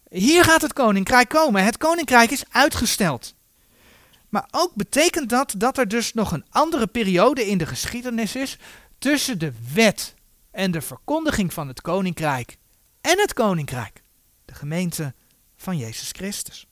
Hier 0.09 0.43
gaat 0.43 0.61
het 0.61 0.73
koninkrijk 0.73 1.29
komen. 1.29 1.63
Het 1.63 1.77
koninkrijk 1.77 2.31
is 2.31 2.43
uitgesteld. 2.49 3.35
Maar 4.29 4.47
ook 4.51 4.75
betekent 4.75 5.29
dat 5.29 5.53
dat 5.57 5.77
er 5.77 5.87
dus 5.87 6.13
nog 6.13 6.31
een 6.31 6.45
andere 6.49 6.87
periode 6.87 7.47
in 7.47 7.57
de 7.57 7.65
geschiedenis 7.65 8.35
is 8.35 8.57
tussen 8.99 9.39
de 9.39 9.53
wet 9.73 10.13
en 10.51 10.71
de 10.71 10.81
verkondiging 10.81 11.53
van 11.53 11.67
het 11.67 11.81
koninkrijk 11.81 12.57
en 13.03 13.19
het 13.19 13.33
koninkrijk, 13.33 14.03
de 14.45 14.53
gemeente 14.53 15.13
van 15.55 15.77
Jezus 15.77 16.09
Christus. 16.11 16.67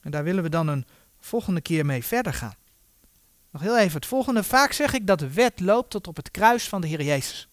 En 0.00 0.10
daar 0.10 0.24
willen 0.24 0.42
we 0.42 0.48
dan 0.48 0.68
een 0.68 0.86
volgende 1.20 1.60
keer 1.60 1.86
mee 1.86 2.04
verder 2.04 2.34
gaan. 2.34 2.54
Nog 3.50 3.62
heel 3.62 3.78
even 3.78 3.94
het 3.94 4.06
volgende. 4.06 4.42
Vaak 4.42 4.72
zeg 4.72 4.92
ik 4.92 5.06
dat 5.06 5.18
de 5.18 5.32
wet 5.32 5.60
loopt 5.60 5.90
tot 5.90 6.06
op 6.06 6.16
het 6.16 6.30
kruis 6.30 6.68
van 6.68 6.80
de 6.80 6.86
Heer 6.86 7.02
Jezus. 7.02 7.48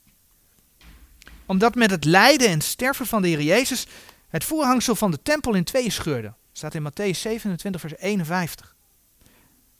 Omdat 1.46 1.76
met 1.76 1.92
het 1.92 2.06
lijden 2.06 2.48
en 2.48 2.62
sterven 2.62 3.06
van 3.06 3.22
de 3.22 3.28
Heer 3.28 3.42
Jezus 3.42 3.88
het 4.28 4.44
voorhangsel 4.44 4.96
van 4.96 5.12
de 5.12 5.22
tempel 5.22 5.54
in 5.54 5.64
tweeën 5.64 5.92
scheurde. 5.92 6.34
Staat 6.52 6.74
in 6.74 6.92
Matthäus 6.92 7.18
27, 7.18 7.82
vers 7.82 7.98
51. 7.98 8.76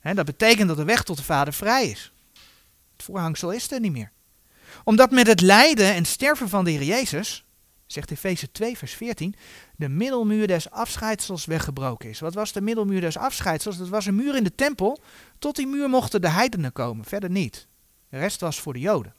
dat 0.00 0.24
betekent 0.24 0.68
dat 0.68 0.76
de 0.76 0.84
weg 0.84 1.02
tot 1.02 1.16
de 1.16 1.22
Vader 1.22 1.52
vrij 1.52 1.88
is. 1.88 2.12
Het 2.92 3.02
voorhangsel 3.02 3.52
is 3.52 3.70
er 3.70 3.80
niet 3.80 3.92
meer. 3.92 4.12
Omdat 4.84 5.10
met 5.10 5.26
het 5.26 5.40
lijden 5.40 5.94
en 5.94 6.04
sterven 6.04 6.48
van 6.48 6.64
de 6.64 6.70
Heer 6.70 6.82
Jezus, 6.82 7.44
zegt 7.92 8.10
Efeze 8.10 8.52
2, 8.52 8.78
vers 8.78 8.92
14, 8.92 9.34
de 9.76 9.88
middelmuur 9.88 10.46
des 10.46 10.70
afscheidsels 10.70 11.44
weggebroken 11.44 12.08
is. 12.08 12.20
Wat 12.20 12.34
was 12.34 12.52
de 12.52 12.60
middelmuur 12.60 13.00
des 13.00 13.16
afscheidsels? 13.16 13.76
Dat 13.76 13.88
was 13.88 14.06
een 14.06 14.14
muur 14.14 14.36
in 14.36 14.44
de 14.44 14.54
tempel. 14.54 15.00
Tot 15.38 15.56
die 15.56 15.66
muur 15.66 15.88
mochten 15.88 16.20
de 16.20 16.28
heidenen 16.28 16.72
komen, 16.72 17.04
verder 17.04 17.30
niet. 17.30 17.66
De 18.08 18.18
rest 18.18 18.40
was 18.40 18.60
voor 18.60 18.72
de 18.72 18.78
Joden. 18.78 19.14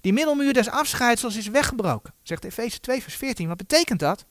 Die 0.00 0.12
middelmuur 0.12 0.52
des 0.52 0.68
afscheidsels 0.68 1.36
is 1.36 1.46
weggebroken, 1.46 2.14
zegt 2.22 2.44
Efeze 2.44 2.80
2, 2.80 3.02
vers 3.02 3.14
14. 3.14 3.48
Wat 3.48 3.56
betekent 3.56 4.00
dat? 4.00 4.24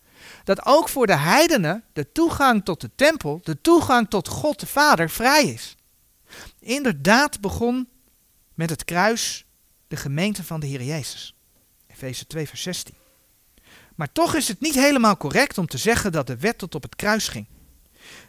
Dat 0.44 0.66
ook 0.66 0.90
voor 0.90 1.08
de 1.08 1.16
heidenen 1.16 1.84
de 1.94 2.12
toegang 2.12 2.66
tot 2.66 2.82
de 2.82 2.90
tempel, 2.96 3.40
de 3.44 3.62
toegang 3.62 4.10
tot 4.10 4.28
God 4.28 4.60
de 4.60 4.68
Vader 4.68 5.10
vrij 5.10 5.44
is. 5.44 5.76
Inderdaad 6.60 7.42
begon 7.42 7.90
met 8.54 8.70
het 8.70 8.86
kruis 8.86 9.46
de 9.88 9.96
gemeente 9.96 10.44
van 10.44 10.60
de 10.60 10.68
Heer 10.68 10.84
Jezus. 10.84 11.36
Efeze 11.88 12.28
2, 12.28 12.48
vers 12.48 12.62
16. 12.62 12.96
Maar 13.96 14.12
toch 14.12 14.36
is 14.36 14.48
het 14.48 14.60
niet 14.60 14.76
helemaal 14.76 15.18
correct 15.18 15.58
om 15.58 15.68
te 15.68 15.78
zeggen 15.78 16.12
dat 16.12 16.28
de 16.28 16.38
wet 16.38 16.58
tot 16.58 16.76
op 16.76 16.84
het 16.84 16.96
kruis 16.96 17.28
ging. 17.28 17.46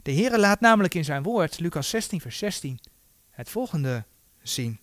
De 0.02 0.12
Heere 0.12 0.38
laat 0.38 0.60
namelijk 0.60 0.94
in 0.94 1.04
zijn 1.04 1.22
woord, 1.22 1.60
Lucas 1.60 1.88
16, 1.88 2.20
vers 2.20 2.38
16, 2.38 2.80
het 3.30 3.50
volgende 3.50 4.04
zien. 4.42 4.80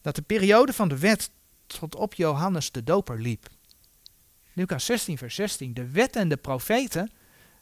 Dat 0.00 0.14
de 0.14 0.22
periode 0.22 0.72
van 0.72 0.88
de 0.88 0.98
wet 0.98 1.30
tot 1.66 1.94
op 1.94 2.14
Johannes 2.14 2.70
de 2.70 2.84
Doper 2.84 3.20
liep. 3.20 3.48
Lucas 4.52 4.84
16, 4.84 5.18
vers 5.18 5.34
16. 5.34 5.74
De 5.74 5.90
wet 5.90 6.16
en 6.16 6.28
de 6.28 6.36
profeten 6.36 7.10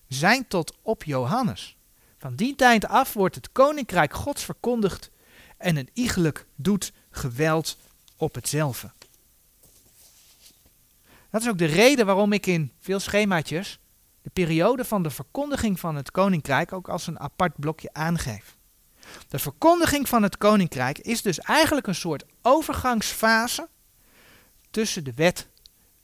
zijn 0.08 0.48
tot 0.48 0.76
op 0.82 1.04
Johannes. 1.04 1.76
Van 2.18 2.34
die 2.34 2.54
tijd 2.54 2.86
af 2.86 3.12
wordt 3.12 3.34
het 3.34 3.52
koninkrijk 3.52 4.14
Gods 4.14 4.44
verkondigd 4.44 5.10
en 5.56 5.76
een 5.76 5.88
iegelijk 5.92 6.46
doet 6.54 6.92
geweld 7.10 7.76
op 8.16 8.34
hetzelfde. 8.34 8.92
Dat 11.30 11.40
is 11.40 11.48
ook 11.48 11.58
de 11.58 11.64
reden 11.64 12.06
waarom 12.06 12.32
ik 12.32 12.46
in 12.46 12.72
veel 12.78 13.00
schemaatjes 13.00 13.80
de 14.22 14.30
periode 14.30 14.84
van 14.84 15.02
de 15.02 15.10
verkondiging 15.10 15.80
van 15.80 15.96
het 15.96 16.10
koninkrijk 16.10 16.72
ook 16.72 16.88
als 16.88 17.06
een 17.06 17.20
apart 17.20 17.52
blokje 17.56 17.92
aangeef. 17.92 18.56
De 19.28 19.38
verkondiging 19.38 20.08
van 20.08 20.22
het 20.22 20.36
koninkrijk 20.36 20.98
is 20.98 21.22
dus 21.22 21.38
eigenlijk 21.38 21.86
een 21.86 21.94
soort 21.94 22.24
overgangsfase 22.42 23.68
tussen 24.70 25.04
de 25.04 25.12
wet 25.14 25.48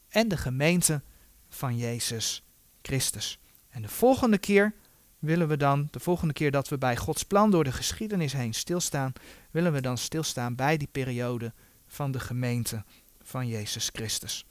en 0.08 0.28
de 0.28 0.36
gemeente 0.36 1.02
van 1.48 1.76
Jezus 1.76 2.42
Christus. 2.82 3.38
En 3.68 3.82
de 3.82 3.88
volgende 3.88 4.38
keer 4.38 4.74
willen 5.18 5.48
we 5.48 5.56
dan, 5.56 5.88
de 5.90 6.00
volgende 6.00 6.34
keer 6.34 6.50
dat 6.50 6.68
we 6.68 6.78
bij 6.78 6.96
Gods 6.96 7.22
plan 7.22 7.50
door 7.50 7.64
de 7.64 7.72
geschiedenis 7.72 8.32
heen 8.32 8.54
stilstaan, 8.54 9.12
willen 9.50 9.72
we 9.72 9.80
dan 9.80 9.98
stilstaan 9.98 10.54
bij 10.54 10.76
die 10.76 10.88
periode 10.92 11.52
van 11.86 12.10
de 12.10 12.20
gemeente 12.20 12.84
van 13.22 13.48
Jezus 13.48 13.90
Christus. 13.92 14.46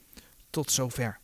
Tot 0.50 0.70
zover. 0.70 1.20